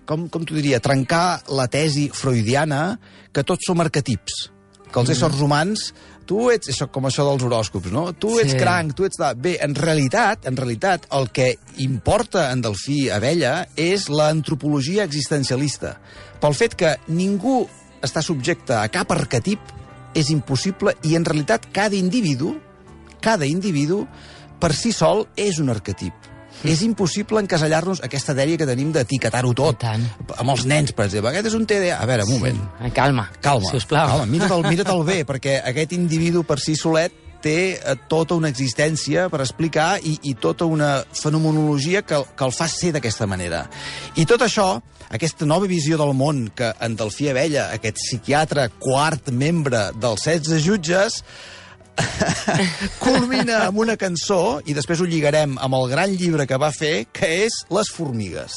com, 0.09 0.29
com 0.33 0.47
t'ho 0.47 0.57
diria, 0.57 0.81
trencar 0.81 1.43
la 1.53 1.67
tesi 1.69 2.07
freudiana 2.15 2.97
que 3.35 3.45
tots 3.45 3.69
som 3.69 3.83
arquetips, 3.85 4.49
que 4.89 5.03
els 5.03 5.13
éssers 5.13 5.43
humans 5.43 5.91
tu 6.27 6.51
ets 6.51 6.69
això, 6.73 6.87
com 6.91 7.05
això 7.09 7.25
dels 7.29 7.43
horòscops, 7.45 7.91
no? 7.93 8.13
Tu 8.13 8.39
ets 8.41 8.53
Sí. 8.53 8.59
cranc, 8.59 8.95
tu 8.95 9.05
ets... 9.05 9.17
de- 9.21 9.35
Bé, 9.37 9.59
en 9.61 9.75
realitat, 9.75 10.47
en 10.47 10.57
realitat, 10.57 11.07
el 11.13 11.31
que 11.31 11.59
importa 11.79 12.51
en 12.53 12.63
Delfí 12.65 13.11
Abella 13.11 13.67
és 13.77 14.09
l'antropologia 14.09 15.05
existencialista. 15.05 15.99
Pel 16.41 16.55
fet 16.55 16.75
que 16.75 16.97
ningú 17.09 17.67
està 18.05 18.23
subjecte 18.23 18.75
a 18.77 18.89
cap 18.89 19.11
arquetip, 19.13 19.61
és 20.15 20.29
impossible, 20.31 20.95
i 21.03 21.17
en 21.17 21.25
realitat 21.25 21.67
cada 21.73 21.97
individu, 21.97 22.55
cada 23.21 23.47
individu, 23.47 24.07
per 24.61 24.73
si 24.77 24.93
sol, 24.93 25.27
és 25.37 25.59
un 25.59 25.69
arquetip. 25.73 26.13
És 26.65 26.81
impossible 26.87 27.41
encasellar-nos 27.45 28.01
aquesta 28.07 28.33
dèria 28.35 28.57
que 28.61 28.67
tenim 28.69 28.93
d'etiquetar-ho 28.95 29.53
tot. 29.55 29.85
Amb 29.85 30.51
els 30.55 30.65
nens, 30.67 30.93
per 30.97 31.07
exemple. 31.11 31.31
Aquest 31.31 31.51
és 31.51 31.57
un 31.59 31.67
TDA. 31.69 31.99
A 32.01 32.07
veure, 32.09 32.25
un 32.25 32.39
moment. 32.39 32.63
Ai, 32.81 32.91
calma, 32.97 33.29
Calma, 33.45 33.71
sisplau. 33.75 34.09
calma 34.09 34.27
mira't-el 34.31 34.65
mira 34.71 34.97
bé, 35.05 35.21
perquè 35.31 35.59
aquest 35.65 35.93
individu 35.93 36.43
per 36.49 36.59
si 36.63 36.75
solet 36.77 37.13
té 37.45 37.75
eh, 37.77 37.95
tota 38.09 38.33
una 38.39 38.49
existència 38.49 39.27
per 39.29 39.43
explicar 39.45 39.99
i, 40.01 40.15
i 40.31 40.33
tota 40.41 40.65
una 40.65 41.05
fenomenologia 41.13 42.01
que, 42.03 42.15
el- 42.17 42.25
que 42.35 42.45
el 42.47 42.53
fa 42.57 42.65
ser 42.73 42.95
d'aquesta 42.97 43.27
manera. 43.29 43.67
I 44.17 44.25
tot 44.25 44.41
això, 44.47 44.79
aquesta 45.13 45.45
nova 45.45 45.69
visió 45.69 45.99
del 46.01 46.15
món 46.17 46.47
que 46.57 46.71
en 46.81 46.97
Delfí 46.97 47.29
Abella, 47.29 47.67
aquest 47.77 48.01
psiquiatre 48.01 48.71
quart 48.81 49.29
membre 49.29 49.91
dels 50.01 50.25
16 50.25 50.65
jutges, 50.65 51.21
culmina 53.05 53.65
amb 53.69 53.81
una 53.85 53.97
cançó, 54.01 54.61
i 54.67 54.75
després 54.77 55.01
ho 55.01 55.09
lligarem 55.09 55.57
amb 55.63 55.79
el 55.79 55.89
gran 55.93 56.15
llibre 56.19 56.47
que 56.51 56.59
va 56.61 56.71
fer, 56.75 57.07
que 57.13 57.31
és 57.47 57.61
Les 57.75 57.91
formigues. 57.95 58.57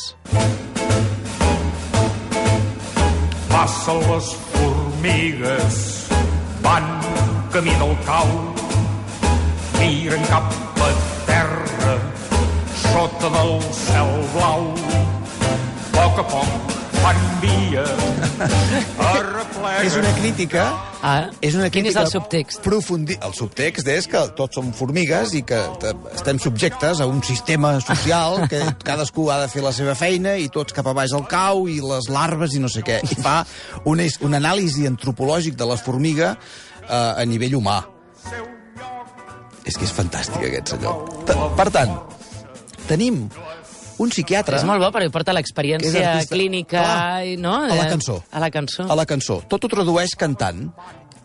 Passen 3.51 4.01
les 4.11 4.31
formigues, 4.53 5.81
van 6.65 6.89
camí 7.53 7.75
del 7.81 7.95
cau, 8.05 8.33
miren 9.79 10.25
cap 10.31 10.53
a 10.87 10.89
terra, 11.29 11.99
sota 12.87 13.33
del 13.37 13.55
cel 13.83 14.17
blau. 14.35 14.73
A 15.47 15.99
poc 15.99 16.19
a 16.21 16.27
poc 16.29 16.76
És 19.85 19.95
una 19.95 20.11
crítica 20.17 20.63
Ah, 21.01 21.29
És 21.45 21.53
una 21.55 21.69
quin 21.69 21.85
és 21.85 21.93
crítica 21.93 22.01
el 22.03 22.09
subtext? 22.11 22.59
Profundi... 22.65 23.15
El 23.23 23.33
subtext 23.37 23.87
és 23.93 24.07
que 24.09 24.21
tots 24.35 24.57
som 24.57 24.71
formigues 24.75 25.35
i 25.37 25.43
que 25.47 25.59
te- 25.79 25.93
estem 26.17 26.39
subjectes 26.41 26.99
a 26.99 27.05
un 27.07 27.21
sistema 27.23 27.75
social 27.85 28.41
que 28.49 28.59
cadascú 28.83 29.27
ha 29.31 29.37
de 29.43 29.47
fer 29.51 29.61
la 29.63 29.71
seva 29.77 29.93
feina 29.95 30.33
i 30.41 30.49
tots 30.51 30.73
cap 30.75 30.89
a 30.89 30.95
baix 30.97 31.13
al 31.15 31.27
cau 31.29 31.67
i 31.71 31.77
les 31.83 32.09
larves 32.11 32.57
i 32.57 32.63
no 32.63 32.67
sé 32.73 32.81
què. 32.87 32.97
I 33.05 33.19
fa 33.21 33.37
un, 33.85 34.01
un 34.01 34.39
anàlisi 34.41 34.87
antropològic 34.89 35.55
de 35.55 35.69
la 35.69 35.77
formiga 35.77 36.33
eh, 36.33 36.91
a 36.91 37.23
nivell 37.29 37.55
humà. 37.61 37.77
És 39.67 39.77
que 39.77 39.85
és 39.85 39.93
fantàstic 39.93 40.41
aquest 40.49 40.73
senyor. 40.75 41.05
T- 41.29 41.37
Per 41.61 41.69
tant, 41.75 41.93
tenim 42.89 43.27
un 44.03 44.11
psiquiatre... 44.13 44.59
És 44.59 44.65
molt 44.67 44.81
bo 44.83 44.91
perquè 44.93 45.09
porta 45.13 45.33
l'experiència 45.33 46.21
clínica, 46.29 46.83
Clar, 46.83 47.25
i, 47.25 47.35
no? 47.41 47.55
a 47.65 47.75
la 47.75 47.89
cançó. 47.89 48.19
A 48.31 48.39
la 48.43 48.51
cançó. 48.53 48.85
a 48.85 48.95
la 48.99 49.05
cançó. 49.09 49.41
Tot 49.49 49.65
ho 49.65 49.69
tradueix 49.71 50.13
cantant, 50.19 50.67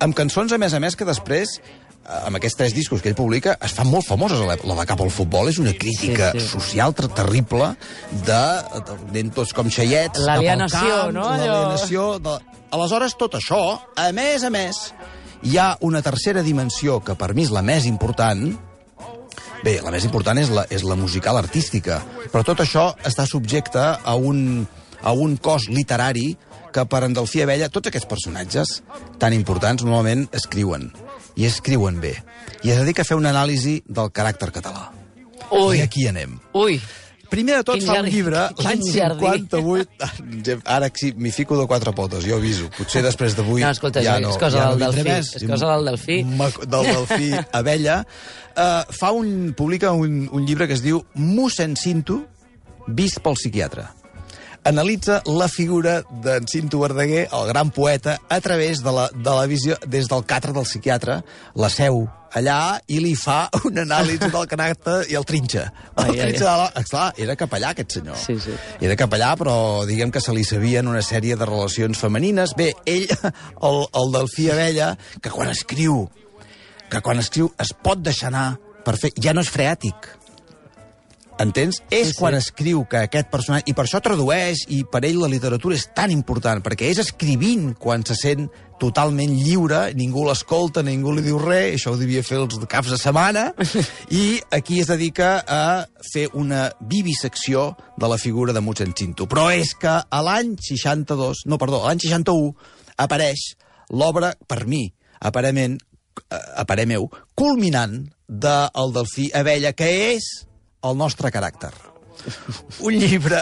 amb 0.00 0.16
cançons, 0.18 0.52
a 0.52 0.58
més 0.58 0.74
a 0.74 0.80
més, 0.82 0.96
que 0.96 1.04
després, 1.06 1.58
eh, 1.60 2.16
amb 2.26 2.40
aquests 2.40 2.56
tres 2.58 2.74
discos 2.74 3.02
que 3.04 3.12
ell 3.12 3.18
publica, 3.18 3.56
es 3.62 3.74
fan 3.76 3.90
molt 3.92 4.06
famoses. 4.08 4.40
La 4.40 4.56
la 4.56 4.78
de 4.80 4.86
Cap 4.88 5.00
al 5.04 5.12
futbol 5.14 5.48
és 5.52 5.60
una 5.62 5.74
crítica 5.76 6.32
Sí, 6.32 6.40
sí. 6.40 6.48
social 6.56 6.94
ter 6.98 7.08
terrible 7.12 7.74
de, 8.24 8.42
de 8.80 8.98
anem 9.10 9.30
tots 9.36 9.52
com 9.52 9.68
xaiets 9.70 10.24
L'alienació, 10.26 11.10
no? 11.14 11.28
L'alienació. 11.30 12.18
De... 12.24 12.38
Aleshores, 12.72 13.14
tot 13.20 13.36
això, 13.36 13.62
a 14.00 14.10
més 14.16 14.42
a 14.44 14.50
més, 14.50 14.80
hi 15.44 15.58
ha 15.58 15.76
una 15.84 16.00
tercera 16.02 16.42
dimensió 16.42 17.00
que 17.04 17.14
per 17.18 17.34
mi 17.34 17.44
és 17.44 17.50
la 17.52 17.60
més 17.62 17.84
important, 17.86 18.48
Bé, 19.62 19.76
la 19.78 19.92
més 19.94 20.02
important 20.02 20.38
és 20.42 20.50
la, 20.50 20.64
és 20.74 20.82
la 20.82 20.96
musical 20.98 21.38
artística, 21.38 22.00
però 22.32 22.42
tot 22.46 22.64
això 22.64 22.88
està 23.06 23.28
subjecte 23.30 23.82
a 23.94 24.14
un, 24.18 24.64
a 25.02 25.12
un 25.14 25.36
cos 25.38 25.68
literari 25.70 26.32
que 26.74 26.82
per 26.88 27.04
en 27.06 27.14
Delfí 27.14 27.44
Abella 27.44 27.68
tots 27.70 27.90
aquests 27.90 28.08
personatges 28.10 28.80
tan 29.22 29.36
importants 29.36 29.84
normalment 29.86 30.24
escriuen, 30.34 30.88
i 31.38 31.46
escriuen 31.46 32.00
bé, 32.02 32.16
i 32.66 32.74
es 32.74 32.80
dedica 32.82 33.04
a 33.04 33.08
fer 33.08 33.20
una 33.20 33.30
anàlisi 33.30 33.78
del 33.86 34.10
caràcter 34.10 34.50
català. 34.56 34.88
Ui. 35.52 35.78
I 35.78 35.84
aquí 35.84 36.08
anem. 36.08 36.38
Ui, 36.58 36.80
Primer 37.32 37.58
de 37.58 37.64
tot 37.64 37.78
Quin 37.78 37.88
fa 37.88 37.98
un 38.02 38.08
llibre, 38.12 38.42
l'any 38.66 38.82
jardí. 38.92 39.30
58... 39.48 40.58
Ara 40.68 40.90
sí, 40.92 41.12
m'hi 41.16 41.32
fico 41.32 41.56
de 41.56 41.64
quatre 41.70 41.94
potes, 41.96 42.26
jo 42.28 42.36
aviso. 42.36 42.68
Potser 42.76 43.02
després 43.06 43.36
d'avui 43.38 43.64
No, 43.64 43.72
escolta, 43.72 44.02
ja 44.04 44.18
és 44.20 44.26
no, 44.26 44.34
cosa 44.36 44.58
ja 44.58 44.68
del 44.72 44.82
no 44.82 44.90
delfí, 44.90 45.06
més. 45.08 45.32
és 45.40 45.46
cosa 45.48 45.72
del 45.72 45.88
delfí. 45.92 46.18
Del 46.26 46.90
delfí 46.92 47.32
Abella. 47.62 48.02
Uh, 48.52 48.84
fa 48.92 49.14
un, 49.16 49.54
publica 49.56 49.94
un, 49.96 50.26
un 50.28 50.44
llibre 50.44 50.68
que 50.68 50.76
es 50.76 50.84
diu 50.84 51.00
Mossèn 51.16 51.78
Cinto, 51.80 52.20
vist 52.92 53.22
pel 53.24 53.38
psiquiatre 53.40 53.88
analitza 54.64 55.20
la 55.26 55.48
figura 55.48 56.00
d'en 56.22 56.46
Cinto 56.46 56.80
Verdaguer, 56.80 57.28
el 57.32 57.46
gran 57.48 57.70
poeta, 57.70 58.18
a 58.28 58.40
través 58.40 58.82
de 58.82 58.92
la, 58.92 59.08
de 59.12 59.30
la 59.30 59.46
visió, 59.46 59.76
des 59.86 60.08
del 60.08 60.24
catre 60.24 60.52
del 60.52 60.66
psiquiatre, 60.68 61.22
la 61.54 61.70
seu 61.72 62.04
allà, 62.32 62.78
i 62.88 63.00
li 63.02 63.12
fa 63.18 63.48
una 63.68 63.84
anàlisi 63.84 64.30
del 64.32 64.48
caràcter 64.48 64.96
i 65.12 65.18
el 65.18 65.26
trinxa. 65.28 65.66
El 65.96 66.04
Ai, 66.04 66.10
ai, 66.12 66.18
trinxa 66.22 66.46
de 66.46 66.54
la... 66.62 66.70
Esclar, 66.80 67.06
era 67.26 67.36
capellà, 67.36 67.72
aquest 67.74 67.98
senyor. 67.98 68.18
Sí, 68.20 68.38
sí. 68.40 68.56
Era 68.80 68.96
capellà, 68.98 69.34
però 69.40 69.56
diguem 69.88 70.12
que 70.14 70.22
se 70.24 70.34
li 70.34 70.44
sabien 70.48 70.88
una 70.88 71.02
sèrie 71.04 71.36
de 71.36 71.48
relacions 71.48 72.00
femenines. 72.00 72.56
Bé, 72.58 72.72
ell, 72.86 73.08
el, 73.68 73.84
el 74.00 74.16
Delfí 74.16 74.48
Abella, 74.52 74.94
que 75.20 75.32
quan 75.34 75.52
escriu, 75.52 76.06
que 76.92 77.04
quan 77.04 77.20
escriu 77.20 77.52
es 77.60 77.74
pot 77.84 78.00
deixar 78.00 78.32
anar 78.32 78.48
per 78.86 78.96
fer... 79.00 79.12
Ja 79.20 79.34
no 79.36 79.44
és 79.44 79.52
freàtic. 79.52 80.08
Entens? 81.40 81.80
És 81.90 82.12
sí. 82.12 82.18
quan 82.18 82.36
escriu 82.36 82.82
que 82.90 83.06
aquest 83.06 83.30
personatge... 83.32 83.70
I 83.70 83.76
per 83.76 83.86
això 83.86 84.02
tradueix, 84.04 84.66
i 84.74 84.82
per 84.88 85.00
ell 85.08 85.22
la 85.22 85.30
literatura 85.32 85.78
és 85.78 85.86
tan 85.96 86.12
important, 86.12 86.60
perquè 86.64 86.90
és 86.92 87.00
escrivint 87.02 87.72
quan 87.80 88.04
se 88.06 88.16
sent 88.18 88.50
totalment 88.82 89.30
lliure, 89.38 89.84
ningú 89.94 90.24
l'escolta, 90.26 90.82
ningú 90.82 91.14
li 91.14 91.22
diu 91.24 91.38
res, 91.40 91.76
això 91.76 91.92
ho 91.94 91.98
devia 92.00 92.24
fer 92.26 92.40
els 92.42 92.58
caps 92.68 92.90
de 92.92 92.98
setmana, 93.00 93.46
i 94.22 94.40
aquí 94.52 94.80
es 94.82 94.90
dedica 94.90 95.36
a 95.46 95.62
fer 96.12 96.28
una 96.38 96.66
vivisecció 96.90 97.70
de 97.96 98.10
la 98.10 98.18
figura 98.18 98.54
de 98.54 98.62
Mossèn 98.64 98.94
Cinto. 98.98 99.28
Però 99.30 99.48
és 99.54 99.74
que 99.78 99.94
a 100.02 100.22
l'any 100.26 100.56
62, 100.58 101.46
no, 101.46 101.60
perdó, 101.62 101.82
a 101.82 101.92
l'any 101.92 102.02
61 102.02 102.52
apareix 103.02 103.52
l'obra, 103.92 104.34
per 104.48 104.64
mi, 104.66 104.86
aparentment, 105.22 105.78
eh, 106.28 106.42
a 106.58 106.66
parer 106.68 106.88
meu, 106.90 107.08
culminant 107.38 108.00
del 108.26 108.96
Delfí 108.96 109.30
Abella, 109.36 109.72
que 109.76 109.90
és 110.14 110.32
el 110.82 110.96
nostre 110.98 111.30
caràcter. 111.34 111.72
Un 112.86 112.94
llibre, 112.94 113.40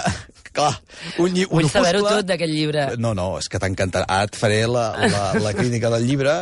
clar, 0.56 0.72
un, 1.18 1.34
lli 1.34 1.44
un 1.44 1.60
vull 1.60 1.68
saber-ho 1.70 2.04
tot 2.06 2.28
d'aquest 2.28 2.52
llibre. 2.52 2.86
No, 3.00 3.12
no, 3.18 3.34
és 3.40 3.48
que 3.50 3.60
t'encantarà. 3.60 4.06
Ara 4.08 4.30
et 4.30 4.38
faré 4.40 4.62
la, 4.70 4.86
la, 5.10 5.26
la 5.42 5.52
crítica 5.56 5.90
del 5.92 6.06
llibre, 6.08 6.34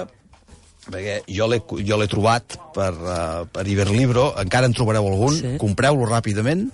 perquè 0.88 1.18
jo 1.28 1.48
l'he 1.50 2.08
trobat 2.08 2.56
per, 2.76 2.92
uh, 2.94 3.44
per 3.52 3.66
Iberlibro, 3.68 4.30
encara 4.40 4.70
en 4.70 4.76
trobareu 4.76 5.08
algun, 5.10 5.34
Sí. 5.36 5.56
compreu-lo 5.60 6.06
ràpidament, 6.08 6.68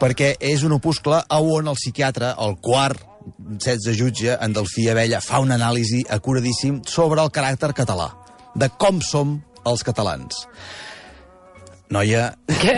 perquè 0.00 0.32
és 0.40 0.64
un 0.66 0.72
opuscle 0.78 1.20
a 1.28 1.40
on 1.40 1.68
el 1.70 1.78
psiquiatre, 1.78 2.32
el 2.42 2.56
quart 2.64 3.04
16 3.38 3.94
jutge, 4.00 4.32
en 4.40 4.52
Delfí 4.56 4.88
Abella, 4.90 5.20
fa 5.22 5.38
un 5.44 5.52
anàlisi 5.54 6.02
acuradíssim 6.10 6.80
sobre 6.88 7.22
el 7.22 7.30
caràcter 7.30 7.70
català, 7.76 8.08
de 8.58 8.66
com 8.82 8.98
som 9.00 9.36
els 9.68 9.84
catalans. 9.86 10.48
Noia, 11.92 12.30
Què? 12.48 12.74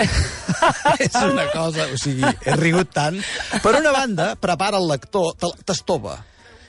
és 1.04 1.16
una 1.22 1.44
cosa, 1.52 1.86
o 1.92 1.98
sigui, 2.00 2.24
he 2.26 2.54
rigut 2.58 2.90
tant. 2.94 3.20
Per 3.62 3.74
una 3.78 3.92
banda, 3.94 4.32
prepara 4.40 4.80
el 4.82 4.88
lector, 4.90 5.34
te- 5.38 5.52
t'estova. 5.68 6.16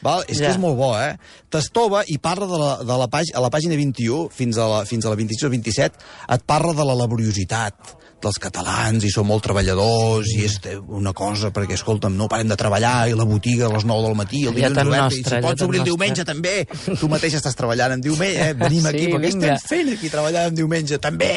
Val? 0.06 0.22
És 0.30 0.38
Ja. 0.38 0.46
que 0.46 0.52
és 0.54 0.60
molt 0.62 0.78
bo, 0.78 0.92
eh? 1.02 1.16
T'estova 1.50 2.04
i 2.14 2.20
parla 2.22 2.46
de 2.46 2.58
la, 2.62 2.72
de 2.86 2.98
la, 3.02 3.08
pàgina, 3.10 3.40
a 3.40 3.42
la 3.42 3.50
pàgina 3.50 3.78
21 3.80 4.28
fins 4.30 4.60
a 4.62 4.68
la, 4.70 4.84
fins 4.86 5.06
a 5.08 5.10
la 5.10 5.18
26 5.18 5.48
o 5.48 5.50
27, 5.56 6.04
et 6.36 6.44
parla 6.46 6.76
de 6.78 6.86
la 6.86 6.94
laboriositat 7.02 7.96
dels 8.26 8.40
catalans 8.42 9.06
i 9.06 9.12
són 9.14 9.28
molt 9.30 9.44
treballadors 9.46 10.32
i 10.36 10.44
és 10.48 10.58
una 10.90 11.14
cosa 11.16 11.52
perquè, 11.56 11.78
escolta'm, 11.78 12.16
no 12.18 12.28
parem 12.32 12.50
de 12.52 12.58
treballar 12.60 13.08
i 13.12 13.16
la 13.18 13.28
botiga 13.30 13.68
a 13.70 13.74
les 13.76 13.86
9 13.88 14.08
del 14.10 14.16
matí, 14.20 14.44
el 14.50 14.56
dilluns 14.58 14.76
tan 14.80 14.90
obert, 14.92 15.04
nostre, 15.06 15.22
i 15.22 15.42
si 15.42 15.46
pots 15.46 15.66
obrir 15.68 15.82
el 15.84 15.88
diumenge 15.92 16.26
també. 16.28 16.56
Tu 17.00 17.10
mateix 17.12 17.38
estàs 17.40 17.56
treballant 17.58 17.96
en 17.98 18.02
diumenge, 18.04 18.50
eh? 18.50 18.56
Venim 18.66 18.82
Sí, 18.86 18.92
aquí, 18.92 19.06
perquè 19.14 19.30
vinga. 19.30 19.54
estem 19.56 19.70
fent 19.78 19.94
aquí 19.96 20.10
treballant 20.14 20.50
en 20.52 20.58
diumenge 20.58 21.00
també, 21.04 21.32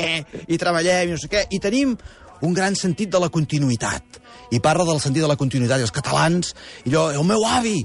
i 0.48 0.58
treballem 0.60 1.12
i 1.12 1.14
no 1.14 1.20
sé 1.20 1.30
què, 1.32 1.44
i 1.52 1.60
tenim 1.62 1.94
un 2.46 2.54
gran 2.54 2.74
sentit 2.78 3.10
de 3.12 3.18
la 3.20 3.28
continuïtat. 3.34 4.20
I 4.54 4.60
parla 4.64 4.84
del 4.88 5.00
sentit 5.04 5.22
de 5.24 5.28
la 5.28 5.36
continuïtat, 5.36 5.82
i 5.82 5.86
els 5.88 5.92
catalans, 5.94 6.54
i 6.86 6.92
allò, 6.94 7.08
el 7.18 7.26
meu 7.28 7.44
avi, 7.44 7.82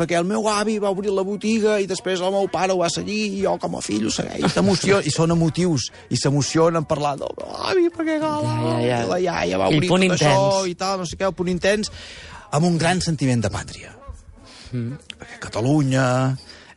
perquè 0.00 0.16
el 0.16 0.24
meu 0.28 0.46
avi 0.48 0.78
va 0.80 0.90
obrir 0.94 1.12
la 1.12 1.24
botiga 1.26 1.76
i 1.82 1.86
després 1.90 2.22
el 2.24 2.32
meu 2.32 2.48
pare 2.52 2.72
ho 2.72 2.80
va 2.80 2.88
seguir 2.92 3.18
i 3.36 3.42
jo 3.44 3.56
com 3.60 3.76
a 3.76 3.82
fill 3.84 4.06
ho 4.08 4.12
segueix, 4.14 4.46
t'emociona, 4.56 5.02
i 5.04 5.12
són 5.12 5.34
emotius, 5.36 5.90
i 6.08 6.16
s'emocionen 6.16 6.88
parlant 6.88 7.20
del 7.20 7.36
meu 7.36 7.54
avi, 7.68 7.88
perquè 7.92 8.16
clar, 8.22 8.38
Ja, 8.40 8.74
ja, 8.80 8.88
ja. 8.88 9.00
la 9.10 9.20
iaia 9.20 9.60
va 9.60 9.68
obrir 9.68 9.90
tot 9.90 10.00
això 10.00 10.32
intens. 10.32 10.70
i 10.72 10.74
tal, 10.80 10.98
no 11.02 11.08
sé 11.10 11.20
què, 11.20 11.28
el 11.28 11.36
punt 11.36 11.52
intens, 11.52 11.92
amb 12.56 12.66
un 12.66 12.78
gran 12.80 13.02
sentiment 13.04 13.44
de 13.44 13.50
pàtria. 13.52 13.92
Mm. 14.72 14.96
Catalunya, 15.42 16.06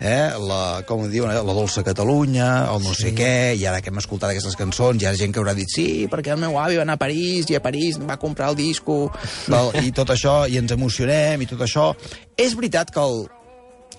eh, 0.04 0.34
la, 0.44 0.84
com 0.88 1.06
ho 1.06 1.10
diuen, 1.10 1.32
eh, 1.32 1.42
la 1.48 1.56
dolça 1.56 1.82
Catalunya, 1.88 2.48
el 2.74 2.84
no 2.84 2.92
sé 2.98 3.14
què, 3.16 3.54
i 3.56 3.64
ara 3.70 3.80
que 3.82 3.90
hem 3.94 4.02
escoltat 4.02 4.34
aquestes 4.34 4.58
cançons, 4.60 5.00
hi 5.02 5.08
ha 5.08 5.14
gent 5.18 5.32
que 5.34 5.40
haurà 5.42 5.56
dit 5.58 5.72
sí, 5.72 5.86
perquè 6.12 6.34
el 6.36 6.42
meu 6.44 6.58
avi 6.60 6.76
va 6.78 6.84
anar 6.84 6.98
a 7.00 7.02
París, 7.02 7.48
i 7.50 7.56
a 7.58 7.64
París 7.64 7.98
va 8.04 8.20
comprar 8.22 8.52
el 8.52 8.60
disco, 8.60 9.08
del, 9.48 9.72
i 9.88 9.94
tot 9.96 10.12
això, 10.14 10.44
i 10.52 10.60
ens 10.60 10.76
emocionem, 10.76 11.42
i 11.42 11.50
tot 11.50 11.64
això. 11.66 11.94
És 12.38 12.54
veritat 12.60 12.92
que 12.94 13.02
el, 13.02 13.24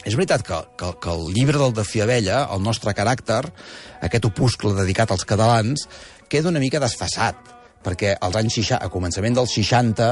és 0.05 0.15
veritat 0.19 0.45
que, 0.45 0.61
que, 0.77 0.93
que 1.01 1.11
el 1.17 1.27
llibre 1.33 1.59
del 1.59 1.73
de 1.75 1.85
Fiabella, 1.89 2.45
el 2.53 2.61
nostre 2.63 2.93
caràcter, 2.95 3.41
aquest 4.05 4.29
opuscle 4.29 4.75
dedicat 4.77 5.11
als 5.17 5.25
catalans, 5.25 5.89
queda 6.29 6.51
una 6.53 6.61
mica 6.61 6.81
desfassat 6.83 7.51
perquè 7.85 8.15
als 8.17 8.37
anys 8.41 8.55
60, 8.63 8.79
a 8.81 8.89
començament 8.93 9.35
dels 9.37 9.53
60, 9.59 10.07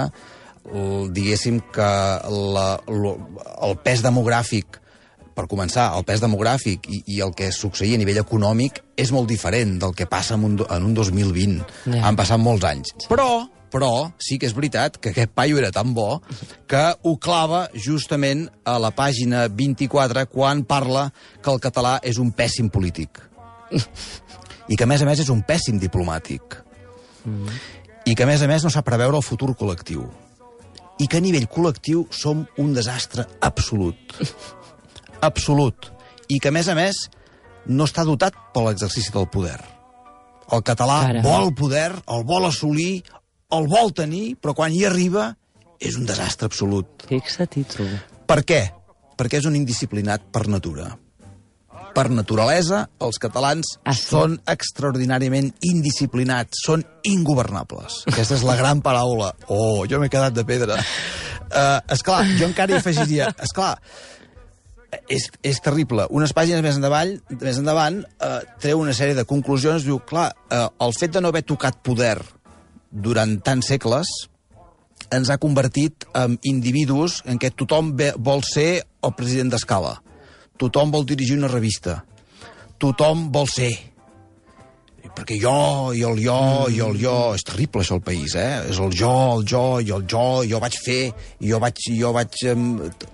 l- 0.72 1.06
diguéssim 1.16 1.56
que 1.72 1.86
la, 2.28 2.66
el 3.64 3.76
pes 3.84 4.02
demogràfic 4.04 4.76
per 5.36 5.48
començar, 5.50 5.90
el 5.96 6.04
pes 6.08 6.22
demogràfic 6.22 6.86
i, 6.88 7.02
i 7.16 7.22
el 7.24 7.34
que 7.36 7.50
succeïa 7.54 7.98
a 7.98 8.02
nivell 8.02 8.20
econòmic 8.22 8.82
és 9.00 9.12
molt 9.14 9.30
diferent 9.30 9.78
del 9.82 9.96
que 9.96 10.06
passa 10.10 10.36
en 10.38 10.46
un, 10.50 10.60
en 10.62 10.86
un 10.90 10.94
2020. 10.94 11.58
Ja. 11.86 12.04
Han 12.08 12.18
passat 12.18 12.40
molts 12.40 12.66
anys. 12.68 12.94
Però, 13.10 13.44
però, 13.72 13.90
sí 14.20 14.36
que 14.38 14.48
és 14.50 14.54
veritat 14.56 14.98
que 15.00 15.14
aquest 15.14 15.32
paio 15.34 15.58
era 15.60 15.72
tan 15.72 15.94
bo 15.96 16.20
que 16.68 16.82
ho 17.02 17.16
clava 17.16 17.64
justament 17.72 18.44
a 18.68 18.78
la 18.82 18.92
pàgina 18.92 19.46
24 19.48 20.26
quan 20.32 20.64
parla 20.68 21.08
que 21.40 21.52
el 21.52 21.62
català 21.64 21.96
és 22.04 22.20
un 22.20 22.34
pèssim 22.36 22.68
polític. 22.72 23.22
I 24.70 24.76
que, 24.76 24.84
a 24.84 24.88
més 24.88 25.02
a 25.02 25.08
més, 25.08 25.20
és 25.20 25.30
un 25.32 25.42
pèssim 25.44 25.80
diplomàtic. 25.80 26.60
I 28.06 28.14
que, 28.14 28.24
a 28.24 28.28
més 28.28 28.42
a 28.42 28.48
més, 28.50 28.64
no 28.64 28.70
sap 28.70 28.86
preveure 28.86 29.18
el 29.18 29.26
futur 29.26 29.52
col·lectiu. 29.58 30.06
I 31.02 31.08
que 31.10 31.18
a 31.18 31.24
nivell 31.24 31.48
col·lectiu 31.50 32.04
som 32.14 32.44
un 32.62 32.74
desastre 32.76 33.26
absolut. 33.40 34.14
Absolut. 35.22 35.90
I 36.28 36.38
que, 36.40 36.50
a 36.50 36.54
més 36.54 36.68
a 36.68 36.74
més, 36.78 37.04
no 37.66 37.86
està 37.88 38.04
dotat 38.08 38.34
per 38.54 38.64
l'exercici 38.66 39.12
del 39.14 39.28
poder. 39.30 39.58
El 40.52 40.62
català 40.66 40.98
Caram. 41.06 41.24
vol 41.24 41.52
poder, 41.56 41.90
el 42.12 42.24
vol 42.28 42.48
assolir, 42.48 43.02
el 43.54 43.68
vol 43.70 43.92
tenir, 43.96 44.34
però 44.42 44.54
quan 44.58 44.72
hi 44.74 44.82
arriba 44.88 45.30
és 45.82 45.96
un 45.98 46.04
desastre 46.08 46.46
absolut. 46.50 47.06
Fixa-t'hi 47.08 47.62
tu. 47.70 47.86
Per 48.28 48.40
què? 48.48 48.60
Perquè 49.18 49.38
és 49.40 49.46
un 49.48 49.56
indisciplinat 49.58 50.28
per 50.34 50.46
natura. 50.50 50.90
Per 51.92 52.06
naturalesa, 52.08 52.86
els 53.04 53.18
catalans 53.20 53.74
Ah, 53.84 53.92
sí? 53.92 54.06
són 54.14 54.38
extraordinàriament 54.48 55.50
indisciplinats, 55.68 56.62
són 56.64 56.84
ingovernables. 57.04 58.02
Aquesta 58.08 58.38
és 58.38 58.44
la 58.48 58.56
gran 58.56 58.80
paraula. 58.80 59.34
Oh, 59.52 59.84
jo 59.88 60.00
m'he 60.00 60.08
quedat 60.08 60.32
de 60.32 60.44
pedra. 60.48 60.78
Uh, 61.52 61.80
esclar, 61.92 62.22
jo 62.38 62.48
encara 62.48 62.72
hi 62.72 62.78
afegiria... 62.80 63.28
Esclar, 63.44 63.74
és, 65.08 65.28
és 65.42 65.60
terrible. 65.64 66.06
Unes 66.10 66.34
pàgines 66.36 66.62
més 66.64 66.76
endavant, 66.78 67.14
més 67.40 67.60
endavant 67.60 68.02
eh, 68.02 68.38
treu 68.62 68.82
una 68.82 68.94
sèrie 68.96 69.16
de 69.18 69.26
conclusions. 69.28 69.86
Diu, 69.86 70.00
clar, 70.08 70.30
eh, 70.50 70.66
el 70.84 70.94
fet 70.98 71.14
de 71.14 71.22
no 71.22 71.32
haver 71.32 71.44
tocat 71.48 71.80
poder 71.84 72.18
durant 72.92 73.38
tants 73.44 73.72
segles 73.72 74.10
ens 75.12 75.28
ha 75.28 75.38
convertit 75.40 76.06
en 76.16 76.38
individus 76.48 77.20
en 77.28 77.40
què 77.40 77.52
tothom 77.52 77.92
ve, 77.98 78.12
vol 78.16 78.44
ser 78.46 78.84
el 79.04 79.14
president 79.16 79.52
d'escala. 79.52 79.98
Tothom 80.60 80.92
vol 80.94 81.04
dirigir 81.08 81.36
una 81.36 81.50
revista. 81.50 82.02
Tothom 82.80 83.28
vol 83.34 83.48
ser. 83.50 83.72
Perquè 85.12 85.36
jo, 85.36 85.92
i 85.92 86.02
el 86.08 86.20
jo, 86.24 86.38
i 86.72 86.78
el 86.80 86.96
jo... 87.00 87.16
És 87.36 87.44
terrible, 87.44 87.82
això, 87.84 87.98
el 87.98 88.04
país, 88.06 88.34
eh? 88.38 88.62
És 88.72 88.78
el 88.80 88.94
jo, 88.96 89.12
el 89.36 89.42
jo, 89.48 89.64
i 89.84 89.92
el 89.92 90.06
jo, 90.08 90.24
jo 90.48 90.60
vaig 90.62 90.78
fer, 90.80 91.02
i 91.40 91.50
jo 91.52 91.60
vaig... 91.62 91.82
Jo 91.98 92.12
vaig 92.16 92.38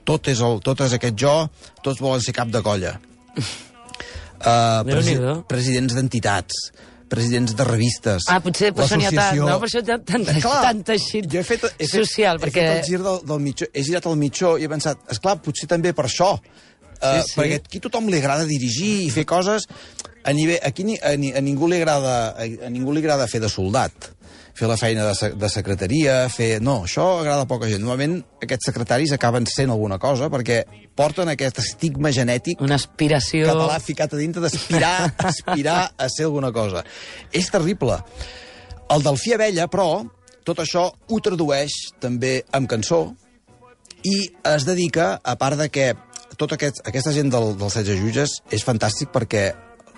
tot, 0.06 0.30
és 0.30 0.42
el, 0.46 0.60
tot 0.64 0.84
és 0.86 0.94
aquest 0.94 1.18
jo, 1.18 1.34
tots 1.82 2.02
volen 2.04 2.22
ser 2.22 2.36
cap 2.36 2.52
de 2.54 2.62
colla. 2.62 2.94
Uh, 4.38 4.84
Déu-n'hi-do. 4.86 5.34
presidents 5.50 5.96
d'entitats, 5.98 6.60
presidents 7.10 7.56
de 7.58 7.66
revistes. 7.66 8.28
Ah, 8.30 8.38
potser 8.44 8.70
per 8.76 8.84
això 8.84 8.98
n'hi 9.00 9.08
ha 9.08 9.12
tant, 9.16 9.40
no? 9.42 9.58
Per 9.58 9.66
això 9.66 9.82
hi 9.82 9.90
ha 9.90 9.98
tant, 9.98 10.26
Clar, 10.38 10.60
tant 10.68 10.84
teixit 10.92 11.26
jo 11.32 11.42
he 11.42 11.46
fet, 11.46 11.66
he 11.74 11.88
fet, 11.88 11.96
social, 12.06 12.38
he 12.38 12.46
perquè... 12.46 12.62
fet 12.62 12.76
el 12.76 12.86
gir 12.86 13.02
del, 13.02 13.18
del 13.26 13.42
mitjó, 13.42 13.66
he 13.72 13.84
girat 13.88 14.06
el 14.06 14.18
mitjó 14.20 14.54
i 14.54 14.68
he 14.68 14.70
pensat, 14.70 15.02
és 15.10 15.18
clar, 15.24 15.40
potser 15.42 15.66
també 15.74 15.90
per 15.96 16.06
això. 16.06 16.36
Uh, 16.98 17.22
sí. 17.22 17.38
Perquè 17.38 17.62
aquí 17.62 17.80
tothom 17.82 18.10
li 18.10 18.20
agrada 18.20 18.48
dirigir 18.48 19.06
i 19.06 19.10
fer 19.14 19.26
coses... 19.28 19.68
A 20.28 20.32
nivell, 20.34 20.58
aquí 20.66 20.84
ni, 20.84 20.98
a, 21.00 21.14
ni, 21.16 21.30
a, 21.32 21.40
ningú 21.40 21.70
li 21.70 21.78
agrada, 21.78 22.34
a, 22.36 22.44
a 22.66 22.68
ningú 22.68 22.92
li 22.92 23.00
agrada 23.00 23.28
fer 23.30 23.38
de 23.40 23.48
soldat 23.48 24.10
fer 24.58 24.66
la 24.66 24.76
feina 24.76 25.04
de, 25.06 25.28
de 25.38 25.48
secretaria, 25.52 26.16
fer... 26.32 26.48
No, 26.64 26.82
això 26.88 27.04
agrada 27.20 27.44
a 27.44 27.48
poca 27.48 27.68
gent. 27.70 27.84
Normalment 27.84 28.18
aquests 28.42 28.70
secretaris 28.72 29.12
acaben 29.14 29.46
sent 29.48 29.70
alguna 29.70 30.00
cosa 30.02 30.26
perquè 30.32 30.58
porten 30.98 31.30
aquest 31.30 31.60
estigma 31.62 32.10
genètic 32.14 32.60
Una 32.64 32.78
aspiració... 32.80 33.46
català 33.46 33.78
ficat 33.82 34.16
a 34.16 34.20
dintre 34.20 34.42
d'aspirar 34.42 34.94
aspirar 35.30 35.78
a 35.94 36.10
ser 36.10 36.26
alguna 36.26 36.50
cosa. 36.52 36.82
És 37.30 37.50
terrible. 37.54 38.00
El 38.90 39.06
Delfí 39.06 39.36
Abella, 39.36 39.68
però, 39.70 40.02
tot 40.48 40.64
això 40.64 40.88
ho 40.90 41.22
tradueix 41.22 41.78
també 42.02 42.40
amb 42.56 42.70
cançó 42.70 43.04
i 44.06 44.16
es 44.46 44.66
dedica, 44.66 45.18
a 45.22 45.34
part 45.38 45.58
de 45.58 45.68
que 45.74 45.92
tota 46.36 46.58
aquest, 46.58 46.82
aquesta 46.86 47.14
gent 47.16 47.32
del, 47.32 47.54
dels 47.58 47.78
16 47.80 48.02
jutges 48.02 48.36
és 48.54 48.64
fantàstic 48.66 49.10
perquè 49.14 49.48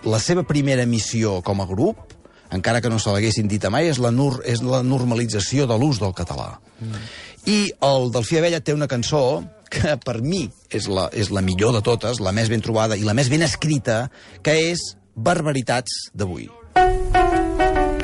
la 0.05 0.21
seva 0.23 0.45
primera 0.49 0.87
missió 0.87 1.41
com 1.45 1.61
a 1.61 1.69
grup, 1.69 2.15
encara 2.51 2.81
que 2.81 2.91
no 2.91 2.99
se 2.99 3.13
l'haguessin 3.13 3.49
dit 3.49 3.65
mai, 3.71 3.89
és 3.91 3.99
la, 4.03 4.11
nur, 4.11 4.41
és 4.49 4.63
la 4.63 4.83
normalització 4.83 5.67
de 5.71 5.77
l'ús 5.79 6.01
del 6.03 6.15
català. 6.17 6.59
Mm. 6.81 7.03
I 7.51 7.59
el 7.87 8.11
Delfí 8.13 8.39
Abella 8.39 8.61
té 8.61 8.75
una 8.77 8.89
cançó 8.91 9.43
que 9.71 9.97
per 10.05 10.19
mi 10.21 10.51
és 10.75 10.89
la, 10.91 11.09
és 11.15 11.31
la 11.31 11.43
millor 11.47 11.73
de 11.77 11.83
totes, 11.87 12.21
la 12.21 12.33
més 12.37 12.51
ben 12.51 12.61
trobada 12.65 12.99
i 12.99 13.07
la 13.07 13.15
més 13.15 13.31
ben 13.31 13.43
escrita, 13.47 14.09
que 14.43 14.57
és 14.73 14.81
Barbaritats 15.15 16.11
d'avui. 16.15 16.49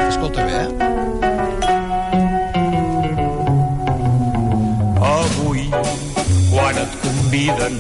Escolta 0.07 0.45
bé, 0.47 0.53
eh? 0.63 0.69
Avui, 5.07 5.67
quan 6.53 6.83
et 6.83 6.99
conviden, 7.03 7.79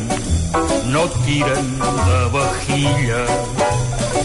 no 0.92 1.05
et 1.05 1.16
tiren 1.27 1.69
de 1.79 2.21
vajilla. 2.35 3.23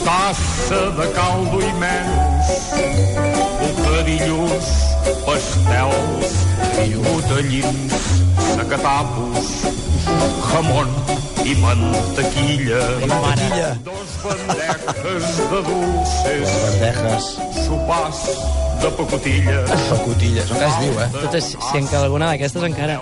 Tassa 0.06 0.82
de 0.98 1.08
caldo 1.16 1.60
i 1.62 1.72
menys, 1.82 2.52
bocadillos, 3.62 4.70
pastels, 5.26 6.38
botellins, 7.06 7.98
sacatapos, 8.56 9.52
jamón 10.52 10.90
i 11.46 11.56
mantequilla. 11.62 12.82
Mantequilla, 13.08 13.70
Dos 13.86 14.18
bandejes 14.24 15.38
de 15.52 15.62
dulces, 15.70 16.56
sopars 17.66 18.24
de 18.82 18.90
pacotilla. 18.98 19.60
pacotilla, 19.90 20.42
això 20.44 20.56
encara 20.56 20.72
es 20.72 20.80
diu, 20.86 20.98
eh? 21.02 21.10
Totes, 21.20 21.52
si 21.58 21.78
en 21.78 21.88
cal 21.92 22.08
alguna 22.08 22.32
d'aquestes 22.34 22.64
encara... 22.72 23.00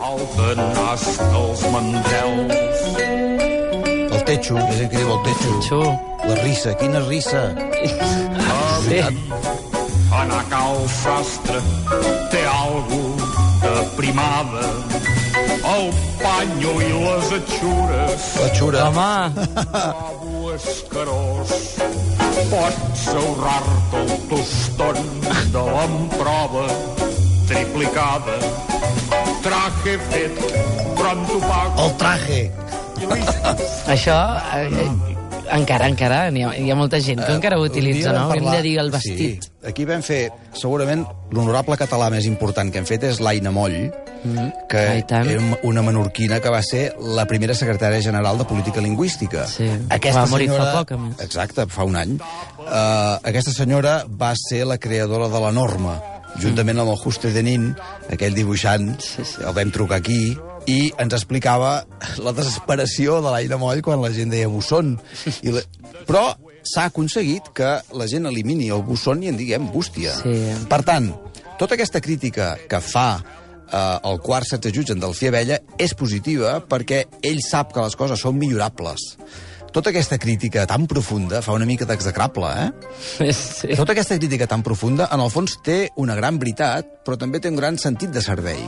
Falten 0.00 0.60
hasta 0.88 1.26
els 1.36 1.62
mandrels. 1.72 2.78
El 4.10 4.22
techo, 4.24 4.56
ha 4.56 4.70
gent 4.78 4.88
que 4.88 4.96
diu 4.96 5.10
el 5.12 5.20
techo. 5.26 5.50
Xu. 5.66 5.80
La 6.24 6.36
risa, 6.40 6.72
quina 6.80 7.02
risa. 7.04 7.42
Sí. 8.86 9.00
Anar 10.20 10.38
a 10.40 10.46
cal 10.48 10.80
sastre 10.94 11.60
té 12.32 12.40
algo 12.48 13.02
de 13.60 13.74
primada. 13.98 14.64
El 15.74 15.92
panyo 16.22 16.72
i 16.80 16.90
les 17.04 17.32
atxures, 17.36 18.30
La 18.40 18.48
xura. 18.56 18.88
Home, 18.88 20.56
escarós. 20.56 21.54
Pots 22.50 23.06
ahorrar-te 23.20 24.02
el 24.06 24.16
toston 24.32 24.98
de 25.52 25.68
l'emprova 25.76 26.66
triplicada. 27.52 28.40
Traje 29.42 29.94
fet, 30.10 30.36
t'ho 30.96 31.38
pago. 31.46 31.86
El 31.86 31.96
traje. 32.00 32.40
Això... 33.88 34.16
Eh, 34.54 34.66
eh, 34.68 35.16
encara, 35.56 35.88
encara, 35.90 36.18
hi 36.30 36.42
ha, 36.46 36.50
hi 36.60 36.68
ha 36.70 36.76
molta 36.78 37.00
gent 37.02 37.22
que 37.24 37.32
encara 37.34 37.56
ho 37.58 37.64
utilitza, 37.66 38.12
no? 38.12 38.28
vam 38.28 38.36
Hem 38.36 38.44
parlar- 38.44 38.56
de 38.60 38.62
dir 38.68 38.74
el 38.78 38.90
vestit. 38.92 39.46
Sí. 39.48 39.50
Aquí 39.66 39.84
vam 39.88 40.02
fer, 40.04 40.20
segurament, 40.54 41.02
l'honorable 41.34 41.76
català 41.80 42.10
més 42.12 42.28
important 42.28 42.70
que 42.70 42.78
hem 42.78 42.86
fet 42.86 43.02
és 43.08 43.18
l'Aina 43.24 43.50
Moll, 43.50 43.74
que 44.68 44.78
Ah, 44.84 44.94
i 45.00 45.02
tant. 45.08 45.26
era 45.26 45.58
una 45.64 45.82
menorquina 45.82 46.38
que 46.44 46.50
va 46.52 46.60
ser 46.62 46.94
la 47.00 47.24
primera 47.26 47.54
secretària 47.56 48.00
general 48.04 48.38
de 48.38 48.44
Política 48.44 48.80
Lingüística. 48.84 49.46
Sí. 49.48 49.66
Va 50.14 50.26
morir 50.28 50.50
fa 50.52 50.70
poc, 50.76 50.92
a 50.92 50.98
més. 51.00 51.18
Exacte, 51.24 51.66
fa 51.66 51.84
un 51.88 51.96
any. 51.96 52.18
Uh, 52.60 53.16
aquesta 53.24 53.50
senyora 53.56 54.04
va 54.06 54.34
ser 54.36 54.66
la 54.66 54.76
creadora 54.78 55.28
de 55.32 55.40
la 55.40 55.50
norma, 55.50 55.96
juntament 56.38 56.78
amb 56.78 56.92
el 56.92 57.00
Juste 57.02 57.32
de 57.34 57.42
Nin, 57.42 57.70
aquell 58.12 58.36
dibuixant, 58.36 58.92
Sí, 59.02 59.24
sí. 59.24 59.42
el 59.42 59.54
vam 59.56 59.72
trucar 59.74 59.98
aquí, 60.00 60.36
i 60.70 60.92
ens 61.00 61.14
explicava 61.16 61.86
la 62.22 62.32
desesperació 62.36 63.18
de 63.24 63.32
l'Aina 63.32 63.58
Moll 63.58 63.82
quan 63.82 64.02
la 64.02 64.12
gent 64.14 64.30
deia 64.30 64.48
busson. 64.48 64.94
I 65.42 65.56
la... 65.56 65.64
Però 66.06 66.28
s'ha 66.62 66.86
aconseguit 66.90 67.50
que 67.56 67.78
la 67.96 68.06
gent 68.10 68.28
elimini 68.28 68.68
el 68.70 68.82
busson 68.86 69.22
i 69.24 69.30
en 69.32 69.38
diguem 69.40 69.70
bústia. 69.72 70.14
Sí. 70.20 70.36
Per 70.70 70.82
tant, 70.86 71.10
tota 71.58 71.74
aquesta 71.76 72.02
crítica 72.04 72.52
que 72.68 72.80
fa 72.84 73.08
eh, 73.18 73.98
el 74.10 74.20
quart 74.24 74.46
setze 74.48 74.72
jutge 74.74 74.92
en 74.96 75.00
Delfí 75.02 75.30
Abella 75.30 75.58
és 75.80 75.96
positiva 75.96 76.58
perquè 76.60 77.04
ell 77.22 77.40
sap 77.44 77.72
que 77.74 77.84
les 77.84 77.96
coses 77.96 78.20
són 78.20 78.38
millorables. 78.38 79.14
Tota 79.70 79.92
aquesta 79.92 80.18
crítica 80.18 80.64
tan 80.66 80.88
profunda 80.90 81.40
fa 81.46 81.54
una 81.54 81.66
mica 81.66 81.86
d'execrable, 81.86 82.48
eh? 82.50 83.30
Sí. 83.30 83.74
Tota 83.78 83.94
aquesta 83.94 84.18
crítica 84.18 84.48
tan 84.50 84.64
profunda, 84.66 85.06
en 85.14 85.22
el 85.22 85.30
fons, 85.30 85.60
té 85.62 85.84
una 86.02 86.16
gran 86.18 86.40
veritat, 86.42 86.88
però 87.06 87.18
també 87.20 87.38
té 87.38 87.52
un 87.52 87.58
gran 87.60 87.78
sentit 87.78 88.10
de 88.10 88.22
servei. 88.24 88.58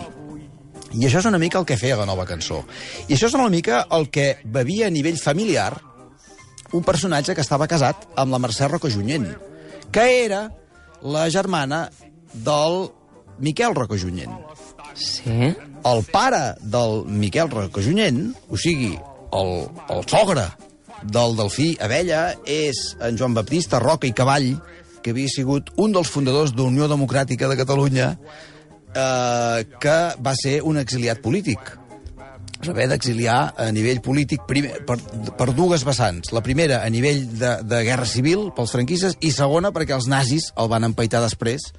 I 0.92 1.08
això 1.08 1.22
és 1.22 1.26
una 1.26 1.40
mica 1.42 1.58
el 1.58 1.66
que 1.66 1.78
feia 1.80 1.98
la 1.98 2.06
nova 2.06 2.26
cançó. 2.28 2.60
I 3.08 3.16
això 3.16 3.30
és 3.30 3.34
una 3.34 3.50
mica 3.50 3.82
el 3.96 4.10
que 4.14 4.36
bevia 4.44 4.86
a 4.86 4.94
nivell 4.94 5.18
familiar 5.18 5.72
un 6.72 6.84
personatge 6.86 7.34
que 7.34 7.42
estava 7.44 7.68
casat 7.68 8.06
amb 8.16 8.32
la 8.32 8.40
Mercè 8.40 8.68
Rocajunyent, 8.70 9.26
que 9.92 10.08
era 10.22 10.46
la 11.02 11.28
germana 11.30 11.88
del 12.32 12.92
Miquel 13.42 13.74
Rocajunyent. 13.74 14.34
Sí. 14.94 15.54
El 15.82 16.04
pare 16.12 16.52
del 16.60 17.02
Miquel 17.08 17.50
Rocajunyent, 17.50 18.28
o 18.48 18.60
sigui, 18.60 18.92
el, 19.32 19.56
el 19.90 20.04
sogre 20.06 20.46
del 21.04 21.36
Delfí 21.38 21.72
Abella, 21.82 22.32
és 22.46 22.96
en 23.02 23.18
Joan 23.18 23.34
Baptista 23.34 23.80
Roca 23.82 24.08
i 24.08 24.14
Cavall, 24.16 24.54
que 25.02 25.12
havia 25.14 25.30
sigut 25.30 25.72
un 25.82 25.94
dels 25.94 26.10
fundadors 26.10 26.54
d'Unió 26.54 26.88
Democràtica 26.90 27.48
de 27.50 27.58
Catalunya, 27.58 28.08
eh, 28.94 29.64
que 29.82 29.98
va 30.22 30.34
ser 30.38 30.60
un 30.62 30.78
exiliat 30.78 31.22
polític. 31.24 31.78
Es 32.62 32.68
va 32.68 32.76
haver 32.76 32.88
d'exiliar 32.92 33.38
a 33.58 33.70
nivell 33.74 33.98
polític 34.04 34.44
primer, 34.46 34.84
per, 34.86 34.98
per 35.38 35.48
dues 35.50 35.82
vessants. 35.82 36.30
La 36.30 36.44
primera, 36.46 36.84
a 36.86 36.90
nivell 36.94 37.24
de, 37.34 37.56
de 37.66 37.82
guerra 37.82 38.06
civil 38.06 38.52
pels 38.54 38.74
franquistes, 38.76 39.18
i 39.20 39.32
segona, 39.34 39.72
perquè 39.74 39.96
els 39.96 40.06
nazis 40.06 40.52
el 40.54 40.70
van 40.70 40.86
empaitar 40.86 41.24
després, 41.24 41.72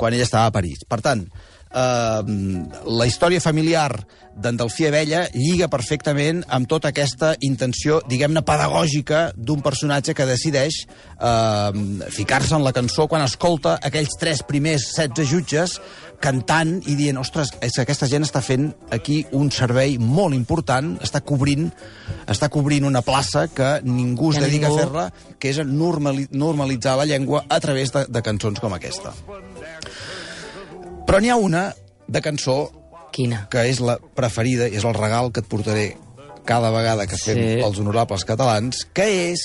quan 0.00 0.16
ell 0.16 0.24
estava 0.24 0.48
a 0.48 0.54
París. 0.54 0.80
Per 0.88 1.02
tant, 1.04 1.26
eh, 1.70 2.64
la 2.86 3.06
història 3.06 3.40
familiar 3.40 3.92
d'en 4.40 4.56
Delfí 4.56 4.86
Abella 4.86 5.24
lliga 5.34 5.66
perfectament 5.68 6.44
amb 6.48 6.68
tota 6.70 6.92
aquesta 6.94 7.34
intenció, 7.44 7.98
diguem-ne, 8.08 8.42
pedagògica 8.46 9.32
d'un 9.36 9.60
personatge 9.60 10.14
que 10.16 10.26
decideix 10.28 10.84
eh, 10.86 12.06
ficar-se 12.14 12.54
en 12.56 12.64
la 12.64 12.72
cançó 12.72 13.08
quan 13.10 13.24
escolta 13.26 13.78
aquells 13.82 14.16
tres 14.20 14.42
primers 14.46 14.86
16 14.96 15.28
jutges 15.28 15.80
cantant 16.20 16.82
i 16.84 16.94
dient, 16.98 17.16
ostres, 17.16 17.48
és 17.64 17.72
que 17.72 17.82
aquesta 17.86 18.06
gent 18.10 18.26
està 18.26 18.42
fent 18.44 18.66
aquí 18.92 19.22
un 19.32 19.48
servei 19.50 19.94
molt 19.98 20.36
important, 20.36 20.92
està 21.00 21.22
cobrint, 21.24 21.70
està 22.28 22.50
cobrint 22.52 22.84
una 22.84 23.00
plaça 23.00 23.46
que 23.48 23.78
ningú 23.88 24.28
es 24.34 24.40
dedica 24.42 24.68
ningú- 24.68 24.76
a 24.76 24.84
fer-la, 24.84 25.06
que 25.40 25.48
és 25.54 25.62
normali 25.64 26.26
normalitzar 26.30 26.98
la 27.00 27.08
llengua 27.08 27.46
a 27.48 27.58
través 27.60 27.92
de, 27.96 28.04
de 28.08 28.22
cançons 28.22 28.60
com 28.60 28.76
aquesta. 28.76 29.14
Però 31.10 31.18
n'hi 31.18 31.30
ha 31.34 31.34
una 31.42 31.72
de 32.06 32.20
cançó 32.22 32.70
Quina? 33.10 33.48
que 33.50 33.64
és 33.66 33.80
la 33.82 33.96
preferida, 33.98 34.68
és 34.70 34.84
el 34.86 34.94
regal 34.94 35.32
que 35.34 35.42
et 35.42 35.48
portaré 35.50 35.96
cada 36.46 36.70
vegada 36.70 37.08
que 37.10 37.18
fem 37.18 37.34
Sí. 37.34 37.56
els 37.66 37.80
honorables 37.82 38.22
catalans, 38.24 38.84
que 38.94 39.32
és 39.32 39.40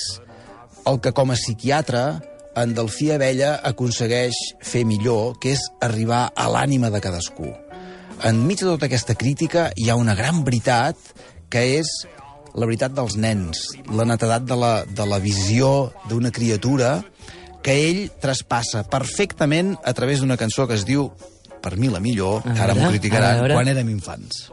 el 0.86 1.00
que 1.00 1.10
com 1.10 1.32
a 1.32 1.34
psiquiatre 1.34 2.22
en 2.54 2.72
Delfí 2.72 3.10
Abella 3.10 3.60
aconsegueix 3.64 4.38
fer 4.62 4.84
millor, 4.86 5.40
que 5.40 5.56
és 5.58 5.66
arribar 5.80 6.32
a 6.36 6.48
l'ànima 6.48 6.88
de 6.88 7.00
cadascú. 7.00 7.50
Enmig 8.22 8.60
de 8.60 8.70
tota 8.70 8.86
aquesta 8.86 9.16
crítica 9.16 9.72
hi 9.74 9.90
ha 9.90 9.96
una 9.96 10.14
gran 10.14 10.44
veritat, 10.44 10.94
que 11.50 11.80
és 11.80 12.06
la 12.54 12.66
veritat 12.66 12.94
dels 12.94 13.16
nens, 13.16 13.72
la 13.90 14.04
netedat 14.04 14.44
de 14.46 14.54
la, 14.54 14.84
de 14.84 15.04
la 15.04 15.18
visió 15.18 15.92
d'una 16.08 16.30
criatura 16.30 17.02
que 17.60 17.74
ell 17.90 18.10
traspassa 18.20 18.84
perfectament 18.84 19.76
a 19.82 19.92
través 19.92 20.20
d'una 20.20 20.36
cançó 20.36 20.68
que 20.68 20.74
es 20.74 20.86
diu 20.86 21.10
per 21.66 21.76
mi 21.82 21.88
la 21.90 21.98
millor, 21.98 22.44
que 22.46 22.62
ara 22.62 22.74
m'ho 22.78 22.92
criticaran, 22.92 23.40
quan 23.50 23.66
érem 23.66 23.88
infants. 23.90 24.52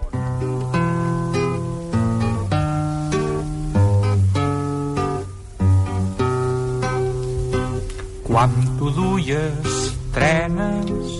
Quan 8.25 8.55
tu 8.79 8.89
duies 8.95 9.75
trenes, 10.15 11.13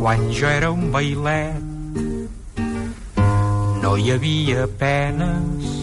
quan 0.00 0.24
jo 0.32 0.48
era 0.48 0.72
un 0.72 0.88
bailet, 0.96 1.60
no 3.84 3.92
hi 4.00 4.14
havia 4.16 4.64
penes, 4.80 5.76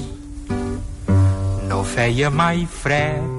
no 1.69 1.83
feia 1.93 2.33
mai 2.33 2.65
fred, 2.65 3.29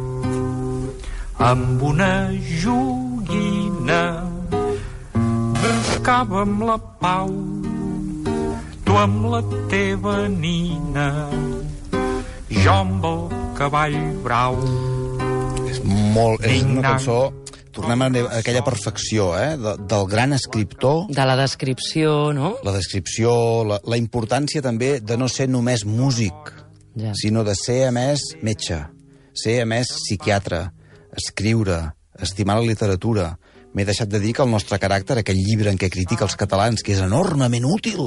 amb 1.51 1.83
una 1.91 2.15
joguina 2.62 4.01
buscàvem 6.07 6.61
la 6.62 6.77
pau, 7.03 7.31
tu 8.87 8.95
amb 8.95 9.25
la 9.27 9.40
teva 9.66 10.29
nina, 10.31 11.07
jo 12.47 12.71
amb 12.71 13.07
el 13.09 13.25
cavall 13.59 13.97
brau. 14.23 14.55
És 15.66 15.81
molt... 15.83 16.45
És 16.47 16.62
una 16.62 16.85
cançó... 16.85 17.19
Tornem 17.75 18.05
a 18.07 18.07
a 18.07 18.38
aquella 18.38 18.62
perfecció, 18.64 19.33
eh? 19.37 19.57
De, 19.59 19.73
del 19.83 20.07
gran 20.09 20.33
escriptor, 20.33 21.11
De 21.11 21.27
la 21.27 21.35
descripció, 21.37 22.33
no? 22.33 22.55
la 22.64 22.73
descripció, 22.73 23.64
la, 23.66 23.81
la 23.85 23.99
importància 23.99 24.62
també 24.62 25.01
de 25.03 25.19
no 25.19 25.27
ser 25.29 25.49
només 25.51 25.85
músic, 25.85 26.55
Ja. 26.97 27.11
sinó 27.19 27.42
de 27.45 27.53
ser, 27.59 27.88
a 27.88 27.90
més, 27.92 28.23
metge, 28.47 28.79
ser, 29.35 29.59
a 29.61 29.66
més, 29.66 29.90
psiquiatre, 29.90 30.71
escriure, 31.12 31.83
estimar 32.23 32.57
la 32.57 32.64
literatura. 32.71 33.27
M'he 33.77 33.85
deixat 33.85 34.09
de 34.09 34.17
dir 34.23 34.33
que 34.33 34.41
el 34.41 34.49
nostre 34.49 34.79
caràcter, 34.81 35.19
aquell 35.21 35.37
llibre 35.37 35.69
en 35.69 35.77
què 35.77 35.91
critica 35.93 36.25
els 36.25 36.37
catalans, 36.41 36.81
que 36.81 36.95
és 36.95 37.03
enormement 37.05 37.67
útil, 37.69 38.07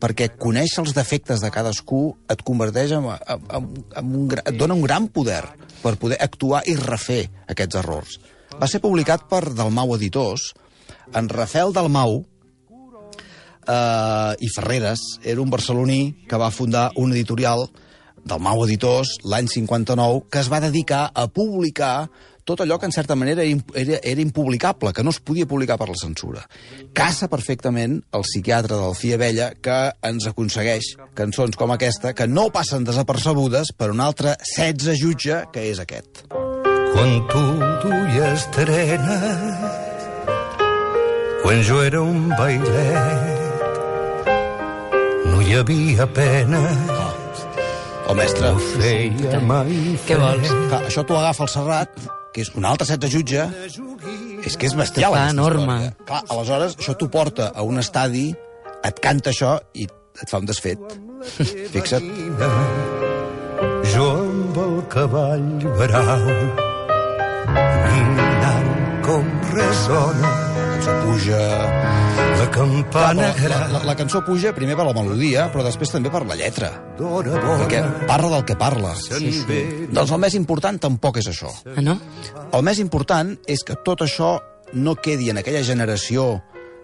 perquè 0.00 0.30
conèixer 0.40 0.80
els 0.80 0.94
defectes 0.96 1.42
de 1.44 1.50
cadascú 1.52 1.98
et 2.32 2.40
converteix 2.40 2.94
en, 2.96 3.04
en, 3.04 3.66
en, 4.00 4.14
un, 4.16 4.30
et 4.40 4.56
dona 4.56 4.78
un 4.78 4.86
gran 4.86 5.10
poder 5.12 5.42
per 5.82 5.98
poder 6.00 6.16
actuar 6.24 6.62
i 6.64 6.78
refer 6.80 7.26
aquests 7.52 7.82
errors. 7.82 8.16
Va 8.56 8.68
ser 8.70 8.80
publicat 8.80 9.28
per 9.28 9.42
Dalmau 9.52 9.92
Editors. 9.98 10.54
En 11.12 11.28
Rafael 11.28 11.76
Dalmau, 11.76 12.22
eh, 13.68 14.32
i 14.40 14.48
Ferreres 14.56 15.04
era 15.22 15.44
un 15.44 15.52
barceloní 15.52 16.24
que 16.28 16.40
va 16.40 16.50
fundar 16.50 16.90
una 16.96 17.14
editorial 17.14 17.68
del 18.24 18.40
Mau 18.40 18.64
Editors 18.64 19.14
l'any 19.24 19.48
59 19.48 20.26
que 20.30 20.40
es 20.42 20.50
va 20.52 20.60
dedicar 20.60 21.10
a 21.14 21.26
publicar 21.28 22.10
tot 22.50 22.64
allò 22.64 22.78
que 22.82 22.88
en 22.90 22.94
certa 22.94 23.14
manera 23.14 23.44
era, 23.44 23.98
era, 24.02 24.20
impublicable, 24.20 24.92
que 24.92 25.04
no 25.06 25.14
es 25.14 25.20
podia 25.22 25.46
publicar 25.46 25.78
per 25.78 25.88
la 25.90 25.98
censura. 25.98 26.42
Caça 26.96 27.28
perfectament 27.30 28.00
el 28.16 28.26
psiquiatre 28.26 28.74
del 28.74 28.96
Fia 28.98 29.18
Vella 29.20 29.52
que 29.62 29.78
ens 30.10 30.26
aconsegueix 30.26 30.94
cançons 31.14 31.54
com 31.60 31.70
aquesta 31.70 32.14
que 32.16 32.26
no 32.26 32.48
passen 32.50 32.86
desapercebudes 32.88 33.70
per 33.78 33.92
un 33.94 34.02
altre 34.02 34.34
16 34.42 34.98
jutge 34.98 35.44
que 35.54 35.68
és 35.70 35.78
aquest. 35.82 36.24
Quan 36.90 37.20
tu 37.30 37.44
duies 37.84 38.48
trena, 38.56 39.18
quan 41.44 41.62
jo 41.62 41.82
era 41.86 42.02
un 42.02 42.28
bailet, 42.34 43.38
no 45.30 45.38
hi 45.38 45.60
havia 45.60 46.08
pena, 46.10 46.64
El 48.10 48.16
mestre... 48.18 48.48
no 48.50 48.58
feia 48.74 49.38
mai 49.46 49.76
Què 50.02 50.16
vols? 50.18 50.48
Clar, 50.50 50.80
això 50.88 51.04
t'ho 51.06 51.14
agafa 51.20 51.46
el 51.46 51.52
Serrat, 51.52 52.08
que 52.34 52.44
és 52.44 52.52
un 52.58 52.66
altre 52.68 52.86
16 52.88 53.12
jutge, 53.12 53.46
és 54.46 54.56
que 54.56 54.68
és 54.68 54.76
bestial. 54.78 55.14
Aquesta 55.14 55.34
enorme. 55.34 55.78
història. 55.78 56.06
Clar, 56.06 56.22
aleshores, 56.36 56.76
això 56.78 56.96
t'ho 56.98 57.10
porta 57.10 57.50
a 57.54 57.64
un 57.66 57.82
estadi, 57.82 58.28
et 58.84 59.00
canta 59.02 59.30
això 59.34 59.56
i 59.74 59.86
et 59.86 60.28
fa 60.30 60.42
un 60.42 60.46
desfet. 60.50 60.78
Fixa't. 61.74 62.10
Jo 63.94 64.06
amb 64.18 64.60
el 64.66 64.76
cavall 64.92 65.48
brau, 65.80 66.30
mirant 67.90 68.70
com 69.04 69.34
ressona 69.52 70.49
Això 70.80 70.94
puja... 71.04 71.40
la 72.40 72.46
campana 72.50 73.26
La, 73.36 73.48
la, 73.50 73.58
la, 73.68 73.80
la 73.90 73.94
cançó 73.98 74.22
puja 74.24 74.54
primer 74.56 74.76
per 74.78 74.86
la 74.88 74.94
melodia, 74.96 75.48
però 75.52 75.60
després 75.66 75.92
també 75.92 76.08
per 76.12 76.22
la 76.24 76.36
lletra. 76.40 76.70
d'hora 76.96 77.34
Perquè 77.36 77.82
bona. 77.84 78.06
parla 78.08 78.30
del 78.38 78.44
que 78.48 78.56
parla. 78.56 78.94
Sí, 78.96 79.28
sí. 79.42 79.60
Doncs 79.92 80.14
el 80.16 80.22
més 80.24 80.34
important 80.38 80.80
tampoc 80.80 81.20
és 81.20 81.28
això. 81.34 81.52
Ah, 81.76 81.82
no? 81.84 81.98
El 82.56 82.64
més 82.64 82.80
important 82.80 83.34
és 83.46 83.60
que 83.66 83.76
tot 83.84 84.00
això 84.06 84.38
no 84.72 84.94
quedi 84.96 85.28
en 85.30 85.42
aquella 85.42 85.60
generació 85.66 86.38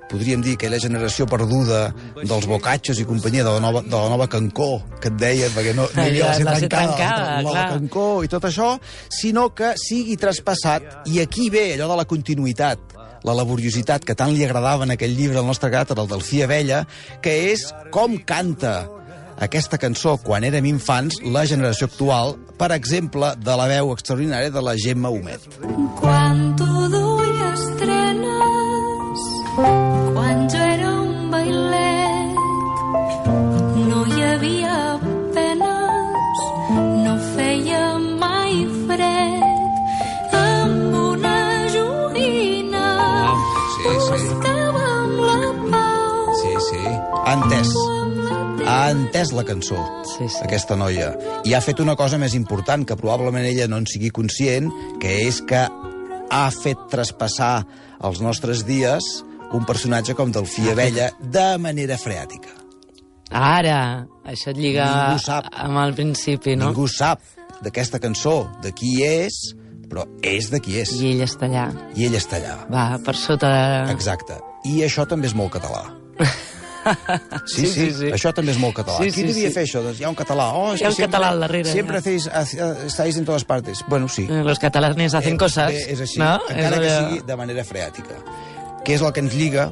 podríem 0.06 0.38
dir 0.44 0.52
aquella 0.54 0.78
generació 0.78 1.24
perduda 1.26 1.88
dels 2.20 2.44
bocatxos 2.46 3.00
i 3.02 3.04
companyia 3.08 3.42
de 3.42 3.50
la 3.56 3.58
nova, 3.64 3.80
de 3.82 3.90
la 3.90 4.10
nova 4.12 4.28
Cancó, 4.30 4.76
que 5.02 5.08
et 5.10 5.16
deia, 5.18 5.48
perquè 5.50 5.72
no, 5.74 5.88
no 5.96 6.04
hi 6.04 6.12
havia 6.12 6.28
La- 6.28 6.44
la 6.44 6.52
la 6.52 6.60
C 6.60 6.68
tancada, 6.68 6.92
tancada, 6.92 7.24
la, 7.24 7.40
la 7.42 7.50
clar. 7.50 7.64
Cancó 7.72 8.04
i 8.22 8.28
tot 8.30 8.44
això, 8.46 8.68
sinó 9.10 9.48
que 9.56 9.72
sigui 9.82 10.14
traspassat, 10.20 10.86
i 11.10 11.18
aquí 11.24 11.48
ve 11.50 11.72
allò 11.74 11.88
de 11.90 11.96
la 11.98 12.06
continuïtat, 12.06 12.94
la 13.26 13.34
laboriositat 13.34 14.04
que 14.06 14.14
tant 14.18 14.32
li 14.34 14.44
agradava 14.46 14.86
en 14.86 14.94
aquell 14.94 15.16
llibre 15.18 15.40
al 15.42 15.48
nostre 15.48 15.70
cràter, 15.72 15.98
el 15.98 16.10
del 16.10 16.22
Fia 16.22 16.46
Vella, 16.50 16.84
que 17.22 17.34
és 17.52 17.66
com 17.94 18.16
canta 18.22 18.76
aquesta 19.42 19.76
cançó 19.76 20.16
quan 20.22 20.46
érem 20.48 20.64
infants 20.70 21.18
la 21.22 21.44
generació 21.48 21.90
actual, 21.90 22.36
per 22.56 22.70
exemple, 22.76 23.34
de 23.36 23.58
la 23.58 23.68
veu 23.68 23.92
extraordinària 23.92 24.54
de 24.54 24.62
la 24.64 24.76
Gemma 24.80 25.12
Humet. 25.12 25.50
Quan 26.00 26.54
tu 26.56 26.65
entès 49.16 49.32
la 49.32 49.44
cançó, 49.44 49.76
Sí, 50.04 50.28
sí. 50.28 50.42
aquesta 50.44 50.76
noia. 50.76 51.14
I 51.44 51.54
ha 51.54 51.60
fet 51.64 51.80
una 51.80 51.96
cosa 51.96 52.18
més 52.18 52.34
important, 52.34 52.84
que 52.84 52.96
probablement 52.96 53.44
ella 53.46 53.66
no 53.68 53.78
en 53.80 53.86
sigui 53.88 54.10
conscient, 54.10 54.68
que 55.00 55.22
és 55.26 55.40
que 55.48 55.62
ha 56.30 56.50
fet 56.52 56.76
traspassar 56.90 57.64
als 58.00 58.20
nostres 58.20 58.64
dies 58.66 59.02
un 59.56 59.64
personatge 59.64 60.14
com 60.14 60.32
Delfí 60.32 60.68
Abella 60.70 61.10
de 61.22 61.56
manera 61.58 61.96
freàtica. 61.96 62.50
Ara, 63.30 64.06
això 64.26 64.50
et 64.52 64.58
lliga 64.58 65.16
sap. 65.18 65.46
amb 65.52 65.78
el 65.78 65.94
principi, 65.94 66.56
no? 66.56 66.68
Ningú 66.68 66.86
sap 66.88 67.20
d'aquesta 67.62 67.98
cançó, 67.98 68.50
de 68.62 68.72
qui 68.72 69.02
és, 69.02 69.54
però 69.88 70.04
és 70.22 70.50
de 70.50 70.60
qui 70.60 70.76
és. 70.82 70.92
I 71.00 71.14
ell 71.14 71.22
està 71.24 71.46
allà. 71.48 71.70
I 71.96 72.04
ell 72.06 72.14
està 72.18 72.36
allà. 72.36 72.58
Va, 72.68 72.98
per 73.02 73.16
sota 73.16 73.48
de... 73.48 73.92
Exacte. 73.94 74.36
I 74.66 74.82
això 74.84 75.06
també 75.08 75.26
és 75.26 75.34
molt 75.34 75.52
català. 75.56 75.86
Sí, 77.46 77.66
Sí, 77.66 77.72
sí, 77.72 77.86
sí, 77.92 78.10
això 78.12 78.32
també 78.34 78.52
és 78.52 78.58
molt 78.58 78.76
català. 78.76 78.98
Sí, 78.98 79.10
Qui 79.10 79.20
sí, 79.22 79.26
devia 79.32 79.48
sí. 79.48 79.54
fer 79.54 79.64
això? 79.66 79.82
Doncs 79.84 80.00
hi 80.00 80.04
ha 80.04 80.10
un 80.10 80.16
català. 80.18 80.50
Oh, 80.54 80.74
Hi 80.74 80.82
ha 80.84 80.90
que 80.90 81.02
un 81.02 81.08
català 81.08 81.28
al 81.34 81.40
darrere, 81.40 81.72
Sempre 81.72 81.98
hacéis, 81.98 82.26
estáis 82.86 83.16
en 83.16 83.24
todas 83.24 83.44
partes. 83.44 83.84
Bueno, 83.88 84.08
sí. 84.08 84.26
Eh, 84.30 84.42
Los 84.44 84.58
catalanes 84.58 85.14
hacen 85.14 85.34
Eh, 85.34 85.38
cosas, 85.38 85.72
eh, 85.72 85.86
És 85.92 86.00
així, 86.00 86.18
no? 86.18 86.40
encara 86.48 86.76
És 86.76 86.80
que 86.80 86.94
sigui 87.08 87.26
de 87.26 87.36
manera 87.36 87.64
freàtica. 87.64 88.16
Què 88.84 88.94
és 88.94 89.02
el 89.02 89.12
que 89.12 89.20
ens 89.20 89.34
lliga? 89.34 89.70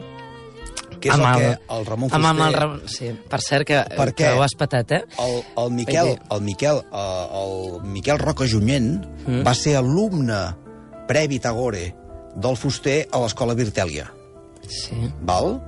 Què 1.00 1.11
és 1.11 1.14
Amb 1.14 1.24
el 1.27 1.37
que 1.38 1.46
el- 1.50 1.59
el 1.79 1.87
Ramon 1.87 2.09
Amb, 2.12 2.24
amb 2.27 2.40
el, 2.40 2.46
Fuster... 2.46 2.61
Ram- 2.62 2.88
sí, 2.88 3.11
per 3.29 3.40
cert, 3.42 3.66
que, 3.68 3.83
Per 3.96 4.14
que 4.14 4.31
ho 4.33 4.42
has 4.42 4.55
patat, 4.57 4.92
eh? 4.92 5.03
El, 5.20 5.42
el 5.64 5.70
Miquel, 5.70 6.07
Perquè- 6.14 6.35
el 6.37 6.40
Miquel, 6.42 6.81
eh, 6.92 7.27
el 7.42 7.83
Miquel 7.92 8.18
Roca 8.18 8.46
Junyent 8.48 9.05
mm. 9.27 9.42
va 9.46 9.55
ser 9.55 9.77
alumne 9.77 10.57
previ 11.07 11.38
Tagore 11.38 11.94
del 12.35 12.57
Fuster 12.57 13.07
a 13.12 13.20
l'escola 13.20 13.55
Virtèlia. 13.55 14.09
Sí. 14.66 14.96
val? 15.20 15.59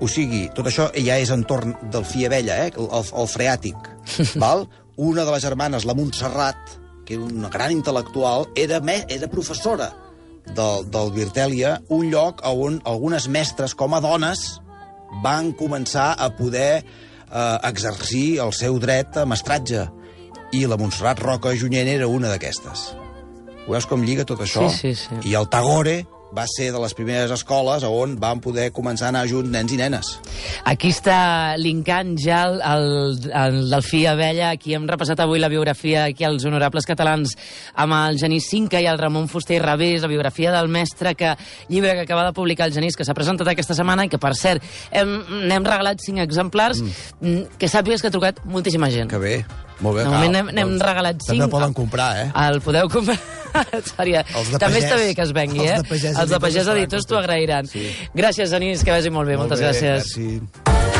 O 0.00 0.08
sigui, 0.12 0.46
tot 0.52 0.66
això 0.68 0.90
ja 0.92 1.16
és 1.16 1.30
entorn 1.32 1.72
del 1.92 2.04
fi 2.04 2.26
abella, 2.28 2.58
eh? 2.66 2.72
el, 2.76 2.88
el, 2.98 3.06
el 3.22 3.30
freàtic. 3.32 3.92
val? 4.42 4.66
Una 4.96 5.24
de 5.24 5.32
les 5.32 5.44
germanes, 5.44 5.84
la 5.88 5.94
Montserrat, 5.96 6.76
que 7.06 7.16
era 7.16 7.24
una 7.24 7.48
gran 7.52 7.72
intel·lectual, 7.72 8.48
era, 8.56 8.80
me, 8.80 9.02
era 9.12 9.28
professora 9.32 9.90
del, 10.46 10.86
del 10.92 11.12
Virtèlia, 11.14 11.76
un 11.92 12.10
lloc 12.10 12.42
on 12.48 12.80
algunes 12.84 13.28
mestres, 13.28 13.74
com 13.74 13.94
a 13.96 14.00
dones, 14.04 14.44
van 15.22 15.52
començar 15.56 16.12
a 16.18 16.30
poder 16.36 16.82
eh, 16.82 17.58
exercir 17.68 18.40
el 18.44 18.52
seu 18.56 18.80
dret 18.82 19.16
a 19.16 19.26
mestratge. 19.28 19.86
I 20.54 20.66
la 20.70 20.78
Montserrat 20.78 21.20
Roca 21.22 21.54
Junyent 21.58 21.88
era 21.90 22.08
una 22.08 22.30
d'aquestes. 22.30 22.90
Veus 23.66 23.86
com 23.90 24.04
lliga 24.06 24.26
tot 24.28 24.44
això? 24.44 24.68
Sí, 24.70 24.94
sí, 24.94 25.08
sí. 25.08 25.30
I 25.30 25.34
el 25.38 25.48
Tagore 25.50 26.04
va 26.36 26.44
ser 26.50 26.70
de 26.74 26.80
les 26.82 26.94
primeres 26.96 27.32
escoles 27.32 27.84
on 27.86 28.16
van 28.20 28.42
poder 28.44 28.68
començar 28.76 29.08
a 29.08 29.12
anar 29.14 29.24
junts 29.30 29.50
nens 29.52 29.72
i 29.72 29.78
nenes. 29.80 30.12
Aquí 30.68 30.90
està 30.92 31.56
linkant 31.60 32.14
ja 32.20 32.42
el, 32.50 32.60
el, 32.60 32.86
el 33.30 33.58
Delfí 33.72 34.04
Abella, 34.10 34.50
aquí 34.52 34.76
hem 34.76 34.86
repassat 34.88 35.22
avui 35.24 35.40
la 35.42 35.50
biografia 35.52 36.06
aquí 36.10 36.26
als 36.26 36.44
honorables 36.44 36.86
catalans 36.88 37.36
amb 37.74 37.96
el 37.96 38.20
Genís 38.20 38.50
Cinca 38.50 38.80
i 38.82 38.88
el 38.90 39.00
Ramon 39.00 39.30
Fuster 39.32 39.58
i 39.58 39.62
Revés, 39.62 40.02
la 40.02 40.12
biografia 40.12 40.52
del 40.54 40.68
mestre, 40.68 41.14
que 41.14 41.34
llibre 41.68 41.94
que 41.94 42.06
acaba 42.06 42.26
de 42.26 42.34
publicar 42.36 42.68
el 42.68 42.74
Genís, 42.74 42.96
que 42.96 43.06
s'ha 43.06 43.16
presentat 43.16 43.48
aquesta 43.52 43.76
setmana 43.76 44.06
i 44.06 44.12
que, 44.12 44.20
per 44.22 44.34
cert, 44.38 44.64
hem, 44.90 45.18
n'hem 45.48 45.66
regalat 45.66 46.02
cinc 46.04 46.22
exemplars, 46.24 46.82
mm. 46.82 47.56
que 47.60 47.70
sàpigues 47.70 48.02
que 48.02 48.12
ha 48.12 48.14
trucat 48.14 48.44
moltíssima 48.44 48.90
gent. 48.92 49.10
Que 49.10 49.22
bé, 49.22 49.36
molt 49.80 49.96
bé. 49.96 50.04
De 50.04 50.10
moment 50.10 50.32
n'hem- 50.32 50.50
n'hem 50.54 50.78
regalat 50.80 51.16
cinc. 51.22 51.38
També 51.38 51.50
poden 51.50 51.72
comprar, 51.74 52.10
eh? 52.24 52.30
El 52.48 52.60
podeu 52.60 52.88
comprar. 52.88 53.18
De 53.56 54.58
També 54.58 54.80
pagès. 54.80 54.84
està 54.84 54.96
bé 55.00 55.14
que 55.14 55.22
es 55.22 55.32
vengui, 55.32 55.60
Els 55.64 55.70
eh? 55.70 55.76
de 55.80 55.88
pagès 55.88 56.18
Els 56.20 56.30
de 56.30 56.38
pagès 56.40 56.68
editors 56.68 57.06
t'ho 57.08 57.16
agrairan. 57.16 57.66
Sí. 57.66 57.86
Gràcies, 58.14 58.50
Genís, 58.52 58.84
que 58.84 58.90
vagi 58.92 59.08
molt 59.10 59.26
bé. 59.28 59.36
Molt 59.38 59.48
Moltes 59.48 59.60
bé, 59.64 59.72
gràcies. 59.72 60.16
Merci. 60.16 60.95